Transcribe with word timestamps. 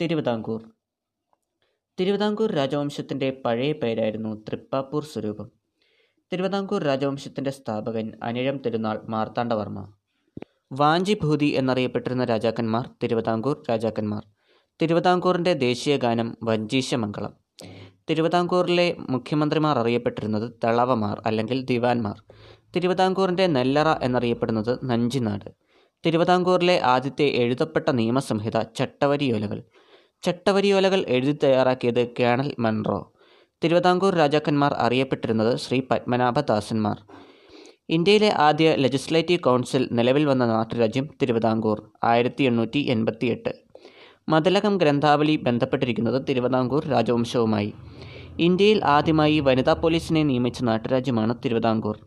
തിരുവിതാംകൂർ. 0.00 0.62
തിരുവിതാംകൂർ 2.00 2.52
രാജവംശത്തിന്റെ 2.52 3.42
പഴയ 3.44 3.72
പേരായിരുന്നു 3.72 4.34
തൃപ്പാപ്പൂർ 4.34 5.04
സ്വരൂപം. 5.04 5.50
തിരുവിതാംകൂർ 6.32 6.82
രാജവംശത്തിന്റെ 6.82 7.50
സ്ഥാപകൻ 7.50 8.12
അനിഴം 8.22 8.58
തിരുനാൾ 8.66 9.00
മാർത്താണ്ഡവർമ്മ. 9.08 9.92
വാഞ്ചിഭൂതി 10.72 11.44
എന്നറിയപ്പെട്ടിരുന്ന 11.44 12.24
രാജാക്കന്മാർ 12.24 12.90
തിരുവിതാംകൂർ 13.02 13.62
രാജാക്കന്മാർ. 13.70 14.22
തിരുവിതാംകൂറിന്റെ 14.82 15.52
ദേശീയ 15.52 15.96
ഗാനം 15.96 16.36
വഞ്ചീശമംഗളം. 16.42 17.34
തിരുവിതാംകൂറിലെ 18.10 18.96
മുഖ്യമന്ത്രിമാർ 18.98 19.78
അറിയപ്പെട്ടിരുന്നത് 19.78 20.52
തളവമാർ 20.64 21.22
അല്ലെങ്കിൽ 21.26 21.64
ദിവാൻമാർ. 21.64 22.22
തിരുവിതാംകൂറിന്റെ 22.76 23.46
നെല്ലറ 23.46 23.88
എന്നറിയപ്പെടുന്നത് 24.02 24.78
നഞ്ചിനാട്. 24.84 25.50
തിരുവിതാംകൂറിലെ 26.06 26.80
ആദ്യത്തെ 26.80 27.24
എഴുതപ്പെട്ട 27.24 27.88
നിയമസംഹിത 27.88 28.62
ചട്ടവരിയോലകൾ. 28.62 29.62
ചട്ടവരിയോലകൾ 30.24 31.04
എഴുതി 31.08 31.32
തയ്യാറാക്കിയത് 31.32 32.08
കേണൽ 32.20 32.54
മൺറോ 32.58 33.12
തിരുവിതാംകൂർ 33.64 34.14
രാജാക്കന്മാർ 34.14 34.72
അറിയപ്പെട്ടിരുന്നത് 34.72 35.56
ശ്രീ 35.56 35.82
പത്മനാഭദാസന്മാർ. 35.90 37.02
ഇന്ത്യയിലെ 37.88 38.32
ആദ്യ 38.36 38.74
ലെജിസ്ലേറ്റീവ് 38.74 39.40
കൗൺസിൽ 39.40 39.88
നിലവിൽ 39.92 40.24
വന്ന 40.24 40.46
നാട്ടുരാജ്യം 40.46 41.08
തിരുവിതാംകൂർ 41.22 41.90
ആയിരത്തി 42.04 42.42
എണ്ണൂറ്റി 42.42 42.78
എൺപത്തി 42.78 43.26
എട്ട് 43.26 43.52
മതിലകം 44.28 44.78
ഗ്രന്ഥാവലി 44.78 45.36
ബന്ധപ്പെട്ടിരിക്കുന്നത് 45.36 46.22
തിരുവിതാംകൂർ 46.28 46.86
രാജവംശവുമായി. 46.86 47.72
ഇന്ത്യയിൽ 48.38 48.84
ആദ്യമായി 48.84 49.40
വനിതാ 49.40 49.72
പോലീസിനെ 49.72 50.22
നിയമിച്ച 50.22 50.62
നാട്ടുരാജ്യമാണ് 50.62 51.34
തിരുവിതാംകൂർ. 51.44 51.98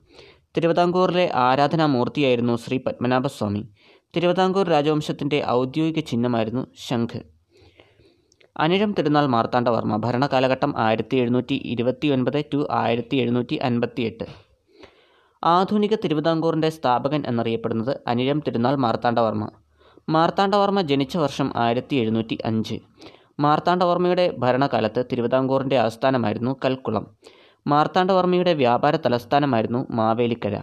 തിരുവിതാംകൂറിലെ 0.57 1.31
ആരാധനാമൂർത്തിയായിരുന്നു 1.35 2.55
ശ്രീ 2.55 2.77
പത്മനാഭസ്വാമി. 2.77 3.67
തിരുവിതാംകൂർ 4.15 4.67
രാജവംശത്തിന്റെ 4.69 5.43
ഔദ്യോഗിക 5.47 5.99
ചിഹ്നമായിരുന്നു 5.99 6.67
ശംഖ്. 6.87 7.36
അനിഴം 8.57 8.91
തിരുനാൾ 8.99 9.25
മാർത്താണ്ഡവർമ്മ 9.25 9.95
ഭരണകാലഘട്ടം 9.97 10.73
ആയിരത്തി 10.77 11.17
എഴുന്നൂറ്റി 11.17 11.53
ഇരുപത്തി 11.53 12.07
ഒൻപത് 12.07 12.45
ടു 12.53 12.67
ആയിരത്തി 12.71 13.15
എഴുന്നൂറ്റി 13.15 13.55
അൻപത്തി 13.55 14.01
എട്ട് 14.01 14.25
ആധുനിക 15.43 15.95
തിരുവിതാംകൂറിന്റെ 15.95 16.69
സ്ഥാപകൻ 16.69 17.23
എന്നറിയപ്പെടുന്നത് 17.27 17.99
അനിഴം 18.07 18.43
തിരുനാൾ 18.47 18.75
മാർത്താണ്ഡവർമ്മ 18.75 19.49
മാർത്താണ്ഡവർമ്മ 20.09 20.81
ജനിച്ച 20.81 21.17
വർഷം 21.17 21.53
ആയിരത്തി 21.55 21.95
എഴുന്നൂറ്റി 21.95 22.37
അഞ്ച് 22.45 22.79
മാർത്താണ്ഡവർമ്മയുടെ 23.39 24.35
ഭരണകാലത്ത് 24.37 25.05
തിരുവിതാംകൂറിന്റെ 25.11 25.77
ആസ്ഥാനമായിരുന്നു 25.77 26.55
കൽക്കുളം. 26.65 27.15
മാർത്താണ്ഡവർമ്മയുടെ 27.67 28.53
വ്യാപാര 28.53 28.95
തലസ്ഥാനമായിരുന്നു 28.95 29.87
മാവേലിക്കര. 29.91 30.55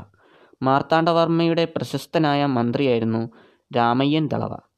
മാർത്താണ്ഡവർമ്മയുടെ 0.62 1.64
പ്രശസ്തനായ 1.64 2.46
മന്ത്രിയായിരുന്നു 2.46 3.30
രാമയ്യൻ 3.77 4.28
ദളവ. 4.28 4.73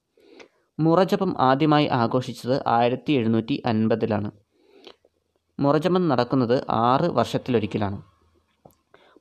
മുറജപം 0.79 1.35
ആദ്യമായി 1.41 1.87
ആഘോഷിച്ചത് 1.87 2.63
ആയിരത്തി 2.67 3.13
എഴുന്നൂറ്റി 3.13 3.63
അൻപതിലാണ് 3.67 4.31
മുറജപം 5.61 6.09
നടക്കുന്നത് 6.09 6.65
ആറ് 6.71 7.05
വർഷത്തിലൊരിക്കലാണ്. 7.05 8.03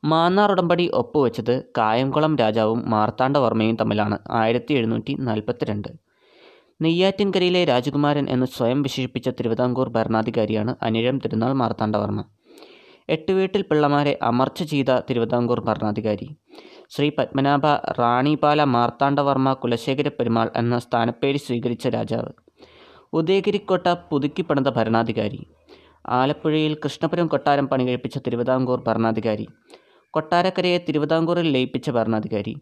മാന്നാർ 0.04 0.52
ഉടമ്പടി 0.52 0.92
ഒപ്പുവെച്ചത് 0.94 1.64
കായംകുളം 1.78 2.38
രാജാവും 2.38 2.90
മാർത്താണ്ഡവർമ്മയും 2.90 3.76
തമ്മിലാണ് 3.76 4.18
ആയിരത്തി 4.32 4.74
എഴുന്നൂറ്റി 4.74 5.14
നാൽപ്പത്തിരണ്ട് 5.14 5.88
നെയ്യാറ്റിൻകരയിലെ 6.82 7.66
രാജകുമാരൻ 7.66 8.30
എന്ന് 8.30 8.46
സ്വയം 8.46 8.82
വിശേഷിപ്പിച്ച 8.82 9.30
തിരുവിതാംകൂർ 9.30 9.90
ഭരണാധികാരിയാണ് 9.90 10.76
അനിഴം 10.82 11.18
തിരുനാൾ 11.18 11.54
മാർത്താണ്ഡവർമ്മ. 11.54 12.24
എട്ടുവീട്ടിൽ 13.10 13.62
പിള്ളമാരെ 13.62 14.20
അമർച്ച 14.22 14.64
ചെയ്ത 14.64 15.00
തിരുവിതാംകൂർ 15.10 15.60
ഭരണാധികാരി. 15.60 16.36
ശ്രീ 16.90 17.12
പത്മനാഭ 17.18 17.66
റാണിപാല 18.00 18.64
മാർത്താണ്ഡവർമ്മ 18.64 19.54
കുലശേഖര 19.54 20.08
പെരുമാൾ 20.08 20.52
എന്ന 20.56 20.80
സ്ഥാനപ്പേര് 20.80 21.38
സ്വീകരിച്ച 21.38 21.88
രാജാവ്. 21.88 22.30
ഉദയഗിരിക്കോട്ട 23.14 23.88
പുതുക്കിപ്പണിത 23.88 24.70
ഭരണാധികാരി. 24.70 25.46
ആലപ്പുഴയിൽ 26.10 26.74
കൃഷ്ണപുരം 26.74 27.28
കൊട്ടാരം 27.28 27.68
പണി 27.68 27.84
കഴിപ്പിച്ച 27.84 28.18
തിരുവിതാംകൂർ 28.18 28.84
ഭരണാധികാരി. 28.88 29.48
കൊട്ടാരക്കരയെ 30.12 30.78
തിരുവിതാംകൂറിൽ 30.78 31.52
ലയിപ്പിച്ച 31.52 31.90
ഭരണാധികാരി. 31.90 32.56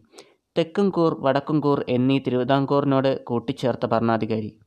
തെക്കുംകൂർ 0.58 1.16
വടക്കുംകൂർ 1.20 1.84
എന്നീ 1.88 2.18
തിരുവിതാംകൂറിനോട് 2.18 3.24
കൂട്ടിച്ചേർത്ത 3.24 3.86
ഭരണാധികാരി. 3.86 4.58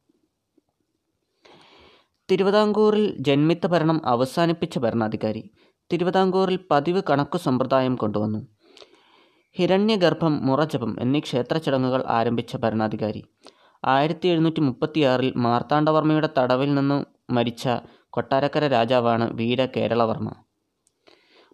തിരുവിതാംകൂറിൽ 2.31 3.16
ജന്മിത്ത 3.19 3.68
ഭരണം 3.68 4.01
അവസാനിപ്പിച്ച 4.06 4.78
ഭരണാധികാരി. 4.78 5.50
തിരുവിതാംകൂറിൽ 5.94 6.59
പതിവ് 6.72 7.01
കണക്കു 7.09 7.38
സമ്പ്രദായം 7.38 7.95
കൊണ്ടുവന്നു. 7.95 8.56
ഹിരണ്യഗർഭം 9.57 10.34
മുറജപം 10.47 10.91
എന്നീ 11.01 11.19
ക്ഷേത്ര 11.19 11.57
ചടങ്ങുകൾ 11.57 12.03
ആരംഭിച്ച 12.07 12.56
ഭരണാധികാരി. 12.56 13.22
ആയിരത്തി 13.85 14.28
എഴുന്നൂറ്റി 14.28 14.62
മുപ്പത്തിയാറിൽ 14.62 15.34
മാർത്താണ്ഡവർമ്മയുടെ 15.35 16.29
തടവിൽ 16.38 16.75
നിന്ന് 16.75 16.97
മരിച്ച 17.34 17.63
കൊട്ടാരക്കര 18.09 18.68
രാജാവാണ് 18.68 19.25
വീര 19.40 19.66
കേരളവർമ്മ. 19.66 20.29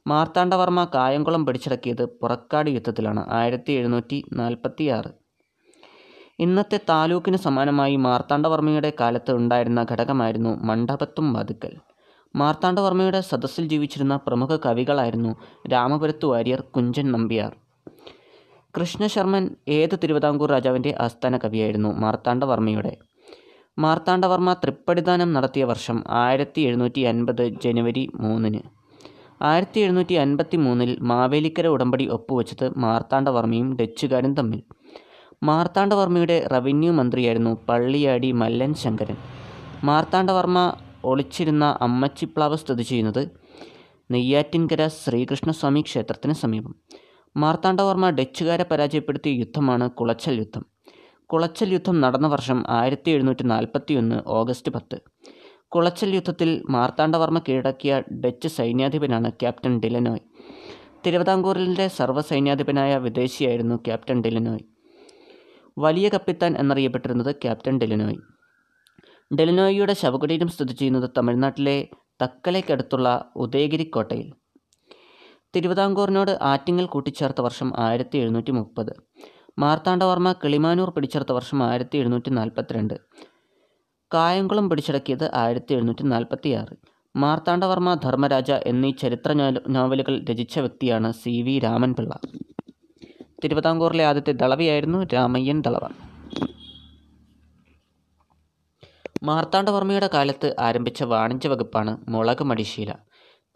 മാർത്താണ്ഡവർമ്മ 0.08 0.88
കായംകുളം 0.96 1.46
പിടിച്ചടക്കിയത് 1.46 2.06
പുറക്കാട് 2.22 2.70
യുദ്ധത്തിലാണ്. 2.70 3.24
ആയിരത്തി 3.30 3.72
എഴുന്നൂറ്റി 3.72 4.24
നാൽപ്പത്തി 4.34 4.88
ആറ് 4.88 5.12
ഇന്നത്തെ 6.40 6.80
താലൂക്കിന് 6.90 7.38
സമാനമായി 7.38 7.96
മാർത്താണ്ഡവർമ്മയുടെ 7.96 8.94
കാലത്ത് 9.00 9.32
ഉണ്ടായിരുന്ന 9.32 9.86
ഘടകമായിരുന്നു 9.92 10.54
മണ്ഡപത്തും 10.70 11.34
വാതുക്കൽ 11.34 11.74
മാർത്താണ്ഡവർമ്മയുടെ 12.36 13.22
സദസ്സിൽ 13.22 13.66
ജീവിച്ചിരുന്ന 13.68 14.16
പ്രമുഖ 14.28 14.56
കവികളായിരുന്നു 14.66 15.34
രാമപുരത്തു 15.74 16.28
വാര്യർ 16.28 16.62
കുഞ്ചൻ 16.76 17.12
നമ്പ്യാർ. 17.12 17.63
കൃഷ്ണശർമ്മൻ 18.78 19.50
ഏത് 19.68 20.00
തിരുവിതാംകൂർ 20.04 20.50
രാജാവിന്റെ 20.50 20.96
ആസ്ഥാന 21.00 21.38
കവിയായിരുന്നു? 21.38 21.90
മാർത്താണ്ഡവർമ്മയുടെ. 21.90 22.98
മാർത്താണ്ഡവർമ്മ 23.80 24.54
തൃപ്പടിദാനം 24.54 25.34
നടത്തിയ 25.34 25.64
വർഷം 25.64 26.04
ആയിരത്തി 26.10 26.62
എഴുന്നൂറ്റി 26.62 27.00
അൻപത് 27.00 27.48
ജനുവരി 27.48 28.12
മൂന്നിന്. 28.16 28.60
ആയിരത്തി 29.42 29.80
എഴുന്നൂറ്റി 29.80 30.14
അൻപത്തി 30.14 30.58
മൂന്നിൽ 30.58 30.98
മാവേലിക്കര 31.02 31.68
ഉടമ്പടി 31.68 32.08
ഒപ്പുവെച്ചത് 32.08 32.78
മാർത്താണ്ഡവർമ്മയും 32.78 33.78
ഡച്ചുകാരും 33.78 34.36
തമ്മിൽ. 34.36 34.64
മാർത്താണ്ഡവർമ്മയുടെ 35.44 36.48
റവന്യൂ 36.48 36.92
മന്ത്രിയായിരുന്നു 36.92 37.58
പള്ളിയാടി 37.70 38.32
മല്ലൻ 38.32 38.74
ശങ്കരൻ. 38.74 39.18
മാർത്താണ്ഡവർമ്മ 39.84 40.74
ഒളിച്ചിരുന്ന 41.04 41.78
അമ്മച്ചിപ്ലാവ് 41.82 42.56
സ്ഥിതി 42.56 42.84
ചെയ്യുന്നത് 42.84 43.28
നെയ്യാറ്റിൻകര 44.12 44.88
ശ്രീകൃഷ്ണസ്വാമി 44.88 45.82
ക്ഷേത്രത്തിന് 45.82 46.34
സമീപം. 46.34 46.76
മാർത്താണ്ഡവർമ്മ 47.38 48.10
ഡച്ചുകാരെ 48.10 48.66
പരാജയപ്പെടുത്തിയ 48.72 49.34
യുദ്ധമാണ് 49.34 49.90
കുളച്ചൽ 49.90 50.34
യുദ്ധം. 50.38 50.66
കുളച്ചൽ 51.26 51.74
യുദ്ധം 51.74 52.02
നടന്ന 52.02 52.28
വർഷം 52.28 52.64
ആയിരത്തി 52.70 53.12
എഴുന്നൂറ്റി 53.12 53.44
നാൽപ്പത്തി 53.44 53.94
ഒന്ന് 53.94 54.22
ഓഗസ്റ്റ് 54.28 54.72
പത്ത്. 54.72 55.02
കുളച്ചൽ 55.68 56.16
യുദ്ധത്തിൽ 56.16 56.64
മാർത്താണ്ഡവർമ്മ 56.70 57.40
കീഴടക്കിയ 57.40 58.04
ഡച്ച് 58.26 58.48
സൈന്യാധിപനാണ് 58.48 59.32
ക്യാപ്റ്റൻ 59.32 59.80
ഡിലനോയ്. 59.80 60.20
തിരുവിതാംകൂറിന്റെ 61.06 61.88
സർവസൈന്യാധിപനായ 61.88 62.98
വിദേശിയായിരുന്നു 62.98 63.76
ക്യാപ്റ്റൻ 63.76 64.22
ഡിലനോയ്. 64.22 64.60
വലിയ 65.78 66.10
കപ്പിത്താൻ 66.10 66.58
എന്നറിയപ്പെട്ടിരുന്നത് 66.58 67.36
ക്യാപ്റ്റൻ 67.36 67.78
ഡെലിനോയ്. 67.78 68.16
ഡെലിനോയിയുടെ 69.36 69.94
ശവകുടീരം 69.94 70.48
സ്ഥിതി 70.48 70.74
ചെയ്യുന്നത് 70.74 71.10
തമിഴ്നാട്ടിലെ 71.18 71.88
തക്കലയ്ക്കടുത്തുള്ള 72.24 73.32
ഉദയഗിരി 73.36 73.84
കോട്ടയിൽ 73.84 74.43
തിരുവിതാംകൂറിനോട് 75.56 76.38
ആറ്റിങ്ങൽ 76.42 76.86
കൂട്ടിച്ചേർത്ത 76.86 77.42
വർഷം 77.42 77.74
ആയിരത്തി 77.78 78.18
എഴുന്നൂറ്റി 78.18 78.52
മുപ്പത് 78.52 78.94
മാർത്താണ്ഡവർമ്മ 79.60 80.32
കിളിമാനൂർ 80.44 80.90
പിടിച്ചെടുത്ത 80.90 81.32
വർഷം 81.32 81.64
ആയിരത്തി 81.64 81.98
എഴുന്നൂറ്റി 81.98 82.30
നാൽപ്പത്തിരണ്ട് 82.30 82.96
കായംകുളം 84.14 84.70
പിടിച്ചടക്കിയത് 84.70 85.32
ആയിരത്തി 85.34 85.74
എഴുന്നൂറ്റി 85.74 86.04
നാൽപ്പത്തി 86.04 86.50
ആറ് 86.50 86.76
മാർത്താണ്ഡവർമ്മ 87.18 87.94
ധർമ്മരാജ 87.94 88.52
എന്നീ 88.52 88.92
ചരിത്ര 88.92 89.34
നോവലുകൾ 89.68 90.26
രചിച്ച 90.30 90.60
വ്യക്തിയാണ് 90.60 91.12
സി 91.12 91.42
വി 91.42 91.60
രാമൻപിള്ള. 91.60 92.14
തിരുവിതാംകൂറിലെ 93.44 94.06
ആദ്യത്തെ 94.06 94.32
ദളവയായിരുന്നു 94.32 95.08
രാമയ്യൻ 95.14 95.62
ദളവ 95.62 95.88
മാർത്താണ്ഡവർമ്മയുടെ 99.24 100.10
കാലത്ത് 100.14 100.56
ആരംഭിച്ച 100.60 101.04
വാണിജ്യ 101.04 101.50
വകുപ്പാണ് 101.50 101.98
മുളക് 102.10 102.44
മടിശീല. 102.44 102.92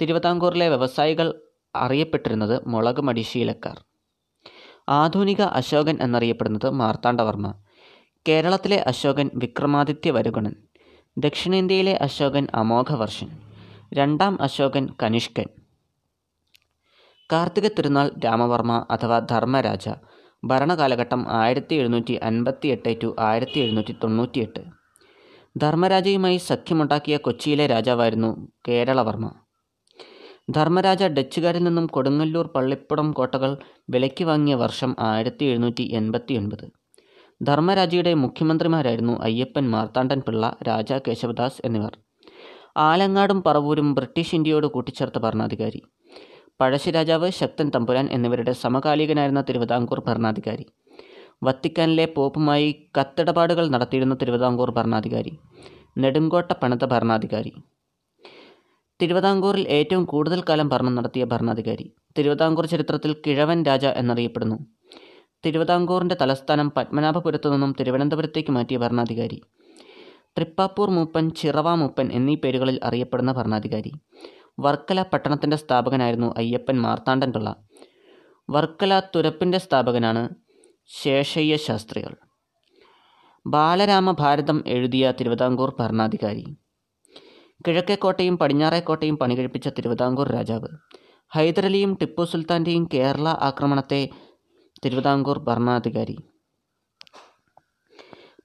തിരുവിതാംകൂറിലെ 0.02 0.70
വ്യവസായികൾ 0.70 1.28
അറിയപ്പെട്ടിരുന്നത് 1.76 2.68
മുളക് 2.68 3.02
മടിശീലക്കാർ. 3.02 3.84
ആധുനിക 4.90 5.42
അശോകൻ 5.42 5.98
എന്നറിയപ്പെടുന്നത് 6.02 6.70
മാർത്താണ്ഡവർമ്മ 6.70 7.54
കേരളത്തിലെ 8.28 8.78
അശോകൻ 8.78 9.32
വിക്രമാദിത്യ 9.36 10.12
വരുഗുണൻ. 10.12 10.56
ദക്ഷിണേന്ത്യയിലെ 11.18 11.94
അശോകൻ 11.94 12.48
അമോഘവർഷൻ. 12.54 13.30
രണ്ടാം 13.94 14.42
അശോകൻ 14.42 14.88
കനിഷ്കൻ. 15.04 15.46
കാർത്തിക 17.32 17.68
തിരുനാൾ 17.68 18.12
രാമവർമ്മ 18.26 18.86
അഥവാ 18.92 19.20
ധർമ്മരാജ. 19.20 19.90
ഭരണകാലഘട്ടം 20.44 21.26
ആയിരത്തി 21.30 21.76
എഴുന്നൂറ്റി 21.76 22.14
അൻപത്തി 22.14 22.68
എട്ട് 22.68 22.98
ടു 23.04 23.16
ആയിരത്തി 23.20 23.60
എഴുന്നൂറ്റി 23.60 23.96
തൊണ്ണൂറ്റിയെട്ട് 24.04 24.64
ധർമ്മരാജയുമായി 25.58 26.38
സഖ്യമുണ്ടാക്കിയ 26.38 27.18
കൊച്ചിയിലെ 27.18 27.68
രാജാവായിരുന്നു 27.68 28.52
കേരളവർമ്മ. 28.68 29.32
ധർമ്മരാജ 30.50 31.04
ഡച്ചുകാരിൽ 31.04 31.64
നിന്നും 31.64 31.88
കൊടുങ്ങല്ലൂർ 31.88 32.46
പള്ളിപ്പുറം 32.48 33.12
കോട്ടകൾ 33.12 33.58
വിലയ്ക്ക് 33.90 34.24
വാങ്ങിയ 34.24 34.56
വർഷം 34.56 34.96
ആയിരത്തി 35.00 35.46
എഴുന്നൂറ്റി 35.46 35.84
എൺപത്തി 35.84 36.34
ഒൻപത് 36.34 36.66
ധർമ്മരാജയുടെ 37.44 38.14
മുഖ്യമന്ത്രിമാരായിരുന്നു 38.14 39.22
അയ്യപ്പൻ 39.22 39.70
മാർത്താണ്ഡൻ 39.70 40.22
പിള്ള 40.28 40.58
രാജ 40.68 40.94
കേശവദാസ് 40.94 41.62
എന്നിവർ. 41.66 41.98
ആലങ്ങാടും 42.78 43.44
പറവൂരും 43.44 43.94
ബ്രിട്ടീഷ് 43.96 44.36
ഇന്ത്യയോട് 44.36 44.68
കൂട്ടിച്ചേർത്ത 44.68 45.18
ഭരണാധികാരി. 45.18 45.82
പഴശ്ശിരാജാവ് 46.62 47.30
ശക്തൻ 47.32 47.72
തമ്പുരാൻ 47.76 48.10
എന്നിവരുടെ 48.12 48.52
സമകാലികനായിരുന്ന 48.52 49.42
തിരുവിതാംകൂർ 49.42 50.00
ഭരണാധികാരി. 50.08 50.66
വത്തിക്കാനിലെ 51.44 52.06
പോപ്പുമായി 52.06 52.90
കത്തിടപാടുകൾ 53.00 53.68
നടത്തിയിരുന്ന 53.68 54.16
തിരുവിതാംകൂർ 54.16 54.72
ഭരണാധികാരി. 54.72 55.40
നെടുങ്കോട്ട 55.98 56.52
പണിത 56.54 56.86
ഭരണാധികാരി. 56.86 57.52
തിരുവിതാംകൂറിൽ 59.02 59.68
ഏറ്റവും 59.68 60.06
കൂടുതൽ 60.06 60.44
കാലം 60.50 60.70
ഭരണം 60.70 60.96
നടത്തിയ 60.96 61.24
ഭരണാധികാരി. 61.24 61.94
തിരുവിതാംകൂർ 62.18 62.66
ചരിത്രത്തിൽ 62.66 63.16
കിഴവൻ 63.28 63.64
രാജ 63.64 63.86
എന്നറിയപ്പെടുന്നു. 63.86 64.56
തിരുവിതാംകൂറിന്റെ 65.46 66.18
തലസ്ഥാനം 66.22 66.72
പത്മനാഭപുരത്തു 66.78 67.50
നിന്നും 67.50 67.76
തിരുവനന്തപുരത്തേക്ക് 67.80 68.52
മാറ്റിയ 68.52 68.78
ഭരണാധികാരി. 68.78 69.42
തൃപ്പാപ്പൂർ 70.38 70.90
മൂപ്പൻ 70.90 71.30
ചിറവ 71.30 71.76
മൂപ്പൻ 71.76 72.10
എന്നീ 72.14 72.36
പേരുകളിൽ 72.36 72.80
അറിയപ്പെടുന്ന 72.84 73.32
ഭരണാധികാരി. 73.32 73.92
വർക്കല 74.60 75.02
പട്ടണത്തിന്റെ 75.02 75.58
സ്ഥാപകനായിരുന്നു 75.58 76.34
അയ്യപ്പൻ 76.38 76.82
മാർത്താണ്ഡൻ 76.82 77.34
പിള്ള. 77.34 77.56
വർക്കല 78.50 79.02
തുരപ്പിന്റെ 79.16 79.58
സ്ഥാപകനാണ് 79.58 80.30
ശേഷയ്യ 80.86 81.58
ശാസ്ത്രികൾ. 81.58 82.16
ബാലരാമ 83.48 84.12
ഭാരതം 84.12 84.64
എഴുതിയ 84.68 85.14
തിരുവിതാംകൂർ 85.20 85.76
ഭരണാധികാരി. 85.80 86.58
കിഴക്കേക്കോട്ടയും 87.66 88.38
പടിഞ്ഞാറേക്കോട്ടയും 88.38 89.18
പണികഴിപ്പിച്ച 89.18 89.68
തിരുവിതാംകൂർ 89.68 90.32
രാജാവ്. 90.32 90.68
ഹൈദരലിയും 91.30 91.98
ടിപ്പു 92.02 92.24
സുൽത്താന്റെയും 92.24 92.90
കേരള 92.94 93.28
ആക്രമണത്തെ 93.28 94.10
തിരുവിതാംകൂർ 94.86 95.40
ഭരണാധികാരി. 95.40 96.18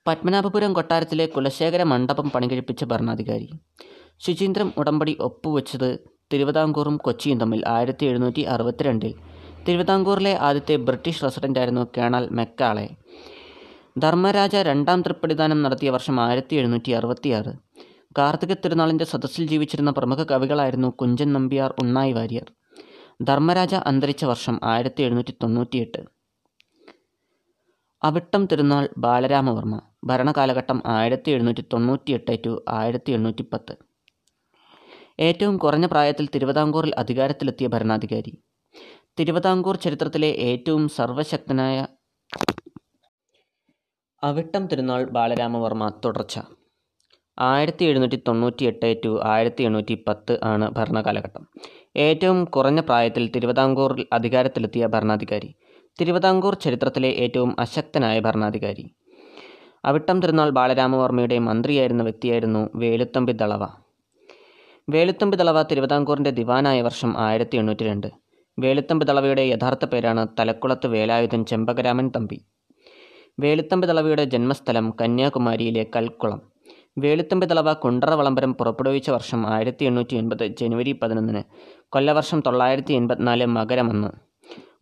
പത്മനാഭപുരം 0.07 0.73
കൊട്ടാരത്തിലെ 0.73 1.27
കുലശേഖര 1.27 1.83
മണ്ഡപം 1.83 2.31
പണികഴിപ്പിച്ച 2.31 2.85
ഭരണാധികാരി. 2.85 3.49
ശുചീന്ദ്രം 4.19 4.73
ഉടമ്പടി 4.77 5.17
ഒപ്പുവെച്ചത് 5.21 5.99
തിരുവിതാംകൂറും 6.33 6.97
കൊച്ചിയും 6.97 7.41
തമ്മിൽ 7.41 7.69
ആയിരത്തി 7.69 8.05
എഴുന്നൂറ്റി 8.07 8.41
അറുപത്തിരണ്ടിൽ 8.41 9.15
തിരുവിതാംകൂറിലെ 9.69 10.39
ആദ്യത്തെ 10.39 10.77
ബ്രിട്ടീഷ് 10.77 11.23
റെസിഡന്റായിരുന്നു 11.23 11.87
കേണൽ 11.97 12.29
മെക്കാളെ. 12.31 12.89
ധർമ്മരാജ 13.99 14.57
രണ്ടാം 14.57 15.03
തൃപ്പടിദാനം 15.03 15.63
നടത്തിയ 15.63 15.91
വർഷം 15.91 16.21
ആയിരത്തി 16.21 16.55
എഴുന്നൂറ്റി 16.55 16.91
അറുപത്തിയാറ് 16.91 17.53
കാർത്തിക 18.19 18.53
തിരുനാളിന്റെ 18.53 19.05
സദസ്സിൽ 19.05 19.47
ജീവിച്ചിരുന്ന 19.47 19.91
പ്രമുഖ 19.91 20.23
കവികളായിരുന്നു 20.23 20.89
കുഞ്ചൻ 20.89 21.33
നമ്പ്യാർ 21.33 21.75
ഉണ്ണായി 21.83 22.13
വാര്യർ. 22.13 22.53
ധർമ്മരാജ 23.23 23.75
അന്തരിച്ച 23.75 24.25
വർഷം 24.25 24.61
ആയിരത്തി 24.65 25.03
എഴുന്നൂറ്റി 25.03 25.35
തൊണ്ണൂറ്റിയെട്ട് 25.43 26.01
അവിട്ടം 28.05 28.47
തിരുനാൾ 28.47 28.89
ബാലരാമവർമ്മ 28.99 29.81
ഭരണകാലഘട്ടം 30.05 30.83
ആയിരത്തി 30.87 31.31
എഴുന്നൂറ്റി 31.31 31.65
തൊണ്ണൂറ്റിയെട്ട് 31.73 32.45
ടു 32.45 32.65
ആയിരത്തി 32.69 33.13
എണ്ണൂറ്റി 33.13 33.45
പത്ത് 33.53 33.75
ഏറ്റവും 35.21 35.57
കുറഞ്ഞ 35.57 35.87
പ്രായത്തിൽ 35.87 36.29
തിരുവിതാംകൂറിൽ 36.35 36.95
അധികാരത്തിലെത്തിയ 36.99 37.67
ഭരണാധികാരി. 37.67 38.33
തിരുവിതാംകൂർ 39.19 39.77
ചരിത്രത്തിലെ 39.77 40.31
ഏറ്റവും 40.49 40.89
സർവശക്തനായ 40.89 41.87
അവിട്ടം 44.23 44.67
തിരുനാൾ 44.67 45.05
ബാലരാമവർമ്മ 45.11 45.93
തുടർച്ച. 46.05 46.39
ആയിരത്തി 47.39 47.85
എഴുന്നൂറ്റി 47.85 48.23
തൊണ്ണൂറ്റി 48.29 48.65
എട്ട് 48.65 48.97
ടു 49.05 49.21
ആയിരത്തി 49.25 49.63
എണ്ണൂറ്റി 49.63 50.05
പത്ത് 50.09 50.39
ആണ് 50.43 50.71
ഭരണകാലഘട്ടം. 50.71 51.47
ഏറ്റവും 51.97 52.45
കുറഞ്ഞ 52.45 52.81
പ്രായത്തിൽ 52.81 53.31
തിരുവിതാംകൂറിൽ 53.37 54.07
അധികാരത്തിലെത്തിയ 54.13 54.87
ഭരണാധികാരി. 54.87 55.55
തിരുവിതാംകൂർ 56.01 56.55
ചരിത്രത്തിലെ 56.55 57.09
ഏറ്റവും 57.09 57.57
അശക്തനായ 57.59 58.21
ഭരണാധികാരി. 58.21 58.95
അവിട്ടം 59.85 60.21
തിരുനാൾ 60.21 60.51
ബാലരാമവർമ്മയുടെ 60.51 61.39
മന്ത്രിയായിരുന്ന 61.39 62.03
വ്യക്തിയായിരുന്നു 62.03 62.71
വേലുത്തമ്പി 62.75 63.33
ദളവ. 63.33 63.67
വേലുത്തമ്പി 64.91 65.37
ദളവ 65.37 65.63
തിരുവിതാംകൂറിന്റെ 65.63 66.31
ദിവാനായ 66.31 66.83
വർഷം 66.83 67.19
ആയിരത്തി 67.19 67.57
എണ്ണൂറ്റി 67.57 67.85
രണ്ട് 67.85 68.07
വേലുത്തമ്പി 68.59 69.05
ദളവയുടെ 69.05 69.43
യഥാർത്ഥ 69.43 69.85
പേരാണ് 69.85 70.29
തലക്കുളത്ത് 70.41 70.87
വേലായുധൻ 70.87 71.45
ചെമ്പകരാമൻ 71.45 72.11
തമ്പി. 72.17 72.41
വേലുത്തമ്പി 73.41 73.87
ദളവയുടെ 73.87 74.25
ജന്മസ്ഥലം 74.25 74.95
കന്യാകുമാരിയിലെ 75.01 75.87
കൽക്കുളം. 75.97 76.52
വേലുത്തമ്പി 76.97 77.47
തളവ 77.47 77.73
കുണ്ടറ 77.73 78.15
വിളംബരം 78.15 78.55
പുറപ്പെടുവിച്ച 78.55 79.11
വർഷം 79.11 79.47
ആയിരത്തി 79.47 79.85
എണ്ണൂറ്റി 79.85 80.17
എൺപത് 80.17 80.47
ജനുവരി 80.47 80.93
പതിനൊന്നിന് 80.93 81.43
കൊല്ലവർഷം 81.89 82.41
തൊള്ളായിരത്തി 82.41 82.93
എൺപത്തിനാല് 82.93 83.47
മകരമെന്ന്. 83.47 84.11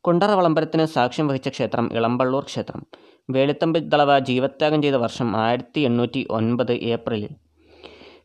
കുണ്ടറ 0.01 0.31
വിളംബരത്തിന് 0.31 0.85
സാക്ഷ്യം 0.85 1.29
വഹിച്ച 1.29 1.49
ക്ഷേത്രം 1.49 1.93
ഇളമ്പള്ളൂർ 1.93 2.45
ക്ഷേത്രം. 2.45 2.87
വേലുത്തമ്പി 3.31 3.79
തളവ 3.79 4.19
ജീവത്യാഗം 4.19 4.83
ചെയ്ത 4.83 4.95
വർഷം 4.95 5.37
ആയിരത്തി 5.37 5.81
എണ്ണൂറ്റി 5.81 6.27
ഒൻപത് 6.31 6.73
ഏപ്രിലിൽ. 6.73 7.33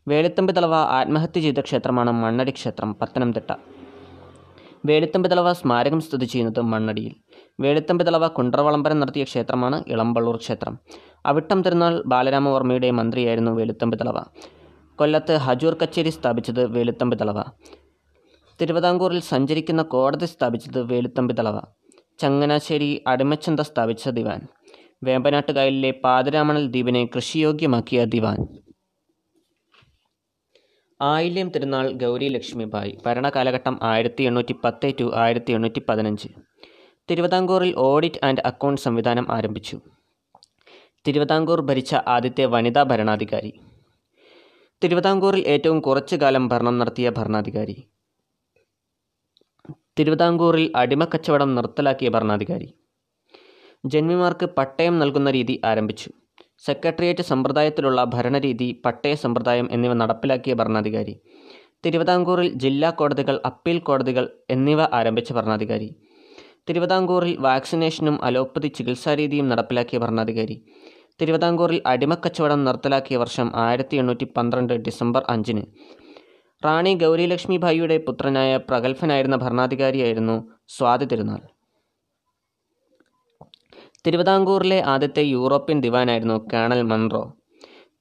വേലുത്തമ്പി 0.08 0.52
തളവ 0.52 0.74
ആത്മഹത്യ 0.74 1.40
ചെയ്ത 1.40 1.60
ക്ഷേത്രമാണ് 1.60 2.10
മണ്ണടി 2.10 2.50
ക്ഷേത്രം 2.50 2.94
പത്തനംതിട്ട. 2.94 3.52
വേലുത്തമ്പി 4.86 5.28
തളവ 5.28 5.52
സ്മാരകം 5.52 6.00
സ്ഥിതി 6.00 6.24
ചെയ്യുന്നത് 6.24 6.60
മണ്ണടിയിൽ. 6.60 7.14
വേലുത്തമ്പി 7.60 8.04
തളവ 8.04 8.26
കുണ്ടറ 8.26 8.60
വിളംബരം 8.60 9.00
നടത്തിയ 9.00 9.24
ക്ഷേത്രമാണ് 9.24 9.84
ഇളമ്പള്ളൂർ 9.88 10.36
ക്ഷേത്രം. 10.36 10.78
അവിട്ടം 11.30 11.60
തിരുനാൾ 11.62 11.94
ബാലരാമവർമ്മയുടെ 12.12 12.90
മന്ത്രിയായിരുന്നു 12.90 13.52
വേലുത്തമ്പി 13.58 13.96
തളവ 14.00 14.18
കൊല്ലത്ത് 14.98 15.34
ഹജൂർ 15.46 15.74
കച്ചേരി 15.80 16.10
സ്ഥാപിച്ചത് 16.16 16.62
വേലുത്തമ്പി 16.74 17.16
തളവ 17.22 17.40
തിരുവിതാംകൂറിൽ 18.60 19.20
സഞ്ചരിക്കുന്ന 19.32 19.82
കോടതി 19.94 20.26
സ്ഥാപിച്ചത് 20.26 20.80
വേലുത്തമ്പി 20.92 21.34
തളവ 21.38 21.58
ചങ്ങനാശ്ശേരി 22.20 22.90
അടിമച്ചന്ത 23.06 23.60
സ്ഥാപിച്ച 23.60 24.08
ദിവാൻ. 24.18 24.40
വേമ്പനാട്ടുകായലിലെ 25.06 25.90
പാതിരാമണൽ 26.04 26.64
ദ്വീപിനെ 26.74 27.02
കൃഷിയോഗ്യമാക്കിയ 27.16 28.04
ദിവാൻ. 28.14 28.38
ആയില്യം 31.00 31.48
തിരുനാൾ 31.54 31.86
ഗൗരി 32.02 32.28
ലക്ഷ്മിബായി 32.28 32.92
ഭരണകാലഘട്ടം 33.06 33.74
ആയിരത്തി 33.82 34.22
എണ്ണൂറ്റി 34.22 34.54
പത്ത് 34.64 34.92
ടു 35.00 35.06
ആയിരത്തി 35.24 35.52
എണ്ണൂറ്റി 35.52 35.82
പതിനഞ്ച് 35.88 36.28
തിരുവിതാംകൂറിൽ 37.10 37.72
ഓഡിറ്റ് 37.88 38.22
ആൻഡ് 38.26 38.44
അക്കൗണ്ട് 38.50 38.80
സംവിധാനം 38.80 39.26
ആരംഭിച്ചു. 39.36 39.76
തിരുവിതാംകൂർ 41.06 41.60
ഭരിച്ച 41.60 41.94
ആദ്യത്തെ 42.08 42.44
വനിതാ 42.44 42.82
ഭരണാധികാരി. 42.82 43.52
തിരുവിതാംകൂറിൽ 44.84 45.44
ഏറ്റവും 45.46 45.80
കുറച്ചു 45.80 46.16
കാലം 46.16 46.48
ഭരണം 46.48 46.78
നടത്തിയ 46.78 47.10
ഭരണാധികാരി. 47.10 47.76
തിരുവിതാംകൂറിൽ 49.98 50.72
അടിമക്കച്ചവടം 50.76 51.54
നിർത്തലാക്കിയ 51.54 52.08
ഭരണാധികാരി. 52.08 52.74
ജന്മിമാർക്ക് 53.86 54.46
പട്ടയം 54.46 54.98
നൽകുന്ന 54.98 55.30
രീതി 55.30 55.60
ആരംഭിച്ചു. 55.64 56.10
സെക്രട്ടേറിയറ്റ് 56.66 57.22
സമ്പ്രദായത്തിലുള്ള 57.22 58.04
ഭരണരീതി 58.04 58.82
പട്ടയ 58.84 59.14
സമ്പ്രദായം 59.14 59.68
എന്നിവ 59.72 59.92
നടപ്പിലാക്കിയ 59.92 60.54
ഭരണാധികാരി. 60.54 61.20
തിരുവിതാംകൂറിൽ 61.86 62.52
ജില്ലാ 62.54 62.90
കോടതികൾ 62.90 63.40
അപ്പീൽ 63.44 63.78
കോടതികൾ 63.78 64.28
എന്നിവ 64.50 64.82
ആരംഭിച്ച 64.82 65.32
ഭരണാധികാരി. 65.32 65.96
തിരുവിതാംകൂറിൽ 66.68 67.36
വാക്സിനേഷനും 67.36 68.24
അലോപ്പതി 68.24 68.68
ചികിത്സാരീതിയും 68.68 69.48
നടപ്പിലാക്കിയ 69.48 69.98
ഭരണാധികാരി. 69.98 70.62
തിരുവിതാംകൂറിൽ 71.20 71.82
അടിമക്കച്ചവടം 71.86 72.64
നിർത്തലാക്കിയ 72.64 73.16
വർഷം 73.16 73.52
ആയിരത്തി 73.54 73.96
എണ്ണൂറ്റി 73.96 74.24
പന്ത്രണ്ട് 74.36 74.72
ഡിസംബർ 74.72 75.24
അഞ്ചിന്. 75.28 75.62
റാണി 76.64 76.94
ഗൗരിലക്ഷ്മിഭായിയുടെ 76.94 77.98
പുത്രനായ 77.98 78.56
പ്രഗത്ഭനായിരുന്ന 78.56 79.36
ഭരണാധികാരിയായിരുന്നു 79.36 80.48
സ്വാതി 80.68 81.04
തിരുനാൾ. 81.04 81.38
തിരുവിതാംകൂറിലെ 84.06 84.82
ആദ്യത്തെ 84.82 85.22
യൂറോപ്യൻ 85.22 85.80
ദിവാനായിരുന്നു 85.80 86.48
കേണൽ 86.52 86.82
മൺറോ. 86.82 87.32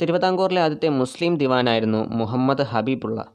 തിരുവിതാംകൂറിലെ 0.01 0.61
ആദ്യത്തെ 0.61 0.89
മുസ്ലിം 0.89 1.37
ദിവാനായിരുന്നു 1.37 2.05
മുഹമ്മദ് 2.05 2.61
ഹബീബുള്ള. 2.61 3.25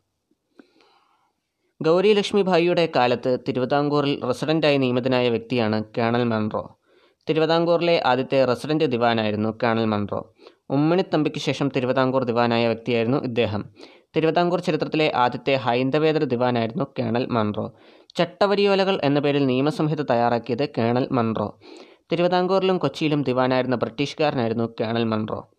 ഗൗരി 1.83 2.13
ലക്ഷ്മിഭായിയുടെ 2.13 2.89
കാലത്ത് 2.97 3.39
തിരുവിതാംകൂറിൽ 3.49 4.25
റസിഡന്റായി 4.25 4.77
നിയമിതനായ 4.77 5.29
വ്യക്തിയാണ് 5.29 5.85
കേണൽ 5.99 6.25
മൺറോ. 6.25 6.80
തിരുവിതാംകൂറിലെ 7.31 8.03
ആദ്യത്തെ 8.07 8.45
റെസിഡന്റ് 8.45 8.85
ദിവാനായിരുന്നു 8.85 9.59
കേണൽ 9.63 9.85
മൺറോ. 9.85 10.35
ഉമ്മണിത്തമ്പിക്ക് 10.71 11.39
ശേഷം 11.39 11.71
തിരുവിതാംകൂർ 11.77 12.25
ദിവാനായ 12.25 12.67
വ്യക്തിയായിരുന്നു 12.67 13.19
ഇദ്ദേഹം. 13.25 13.65
തിരുവിതാംകൂർ 14.17 14.61
ചരിത്രത്തിലെ 14.61 15.13
ആദ്യത്തെ 15.17 15.53
ഹൈന്ദവേതര 15.53 16.25
ദിവാനായിരുന്നു 16.25 16.85
കേണൽ 16.99 17.27
മൺറോ. 17.27 17.73
ചട്ടവരിയോലകൾ 18.17 19.01
എന്ന 19.05 19.21
പേരിൽ 19.21 19.47
നിയമസംഹിത 19.47 20.03
തയ്യാറാക്കിയത് 20.03 20.69
കേണൽ 20.79 21.09
മൺറോ. 21.13 21.59
തിരുവിതാംകൂറിലും 22.13 22.79
കൊച്ചിയിലും 22.79 23.23
ദിവാനായിരുന്ന 23.23 23.77
ബ്രിട്ടീഷുകാരനായിരുന്നു 23.77 24.75
കേണൽ 24.81 25.05
മൺറോ. 25.05 25.51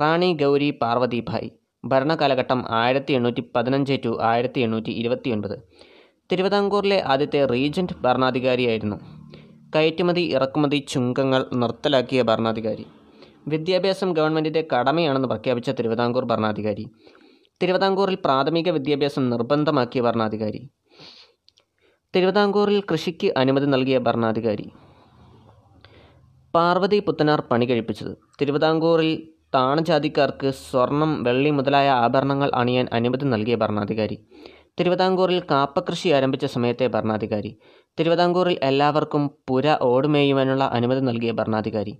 റാണി 0.00 0.32
ഗൗരി 0.42 0.70
പാർവതിഭായ് 0.82 1.50
ഭരണകാലഘട്ടം 1.84 2.64
ആയിരത്തി 2.70 3.12
എണ്ണൂറ്റി 3.12 3.44
പതിനഞ്ച് 3.56 3.98
ടു 4.04 4.18
ആയിരത്തി 4.22 4.60
എണ്ണൂറ്റി 4.60 4.90
ഇരുപത്തിയൊൻപത് 4.90 5.58
തിരുവിതാംകൂറിലെ 6.32 7.02
ആദ്യത്തെ 7.06 7.46
റീജന്റ് 7.46 7.96
ഭരണാധികാരിയായിരുന്നു. 8.00 9.21
കയറ്റുമതി 9.74 10.20
ഇറക്കുമതി 10.20 10.86
ചുങ്കങ്ങൾ 10.88 11.46
നിർത്തലാക്കിയ 11.54 12.22
ഭരണാധികാരി. 12.22 12.86
വിദ്യാഭ്യാസം 13.48 14.12
ഗവൺമെന്റിന്റെ 14.12 14.66
കടമയാണെന്ന് 14.72 15.28
പ്രഖ്യാപിച്ച 15.28 15.70
തിരുവിതാംകൂർ 15.70 16.24
ഭരണാധികാരി. 16.24 16.86
തിരുവിതാംകൂറിൽ 17.62 18.14
പ്രാഥമിക 18.14 18.70
വിദ്യാഭ്യാസം 18.70 19.30
നിർബന്ധമാക്കിയ 19.30 20.02
ഭരണാധികാരി. 20.02 20.68
തിരുവിതാംകൂറിൽ 22.16 22.82
കൃഷിക്ക് 22.92 23.34
അനുമതി 23.36 23.66
നൽകിയ 23.66 23.98
ഭരണാധികാരി. 23.98 24.70
പാർവതി 26.54 26.98
പുത്തനാർ 26.98 27.42
പണി 27.50 27.64
കഴിപ്പിച്ചത്. 27.64 28.16
തിരുവിതാംകൂറിൽ 28.40 29.28
താണജാതിക്കാർക്ക് 29.54 30.50
സ്വർണം 30.50 31.22
വെള്ളി 31.22 31.50
മുതലായ 31.50 31.90
ആഭരണങ്ങൾ 31.90 32.50
അണിയാൻ 32.54 32.86
അനുമതി 32.92 33.24
നൽകിയ 33.24 33.54
ഭരണാധികാരി. 33.54 34.18
തിരുവിതാംകൂറിൽ 34.80 35.42
കാപ്പകൃഷി 35.50 36.08
ആരംഭിച്ച 36.08 36.44
സമയത്തെ 36.44 36.86
ഭരണാധികാരി. 36.86 37.56
തിരുവിതാംകൂറിൽ 38.00 38.58
എല്ലാവർക്കും 38.62 39.30
പുര 39.48 39.78
ഓടുമേയുവാനുള്ള 39.82 40.64
അനുമതി 40.64 41.00
നൽകിയ 41.00 41.32
ഭരണാധികാരി. 41.32 41.98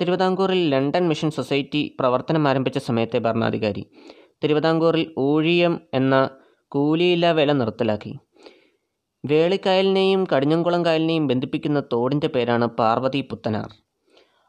തിരുവിതാംകൂറിൽ 0.00 0.70
ലണ്ടൻ 0.70 1.08
മിഷൻ 1.08 1.30
സൊസൈറ്റി 1.30 1.96
പ്രവർത്തനം 2.00 2.48
ആരംഭിച്ച 2.48 2.78
സമയത്തെ 2.78 3.18
ഭരണാധികാരി. 3.18 3.90
തിരുവിതാംകൂറിൽ 4.44 5.14
ഊഴിയം 5.18 5.80
എന്ന 5.94 6.30
കൂലിയില്ല 6.68 7.32
വില 7.32 7.52
നിർത്തലാക്കി. 7.52 8.18
വേളിക്കായലിനെയും 9.24 10.26
കടിഞ്ഞംകുളം 10.36 10.84
കായലിനെയും 10.84 11.26
ബന്ധിപ്പിക്കുന്ന 11.26 11.82
തോടിന്റെ 11.92 12.26
പേരാണ് 12.26 12.66
പാർവതി 12.66 13.20
പുത്തനാർ. 13.20 13.68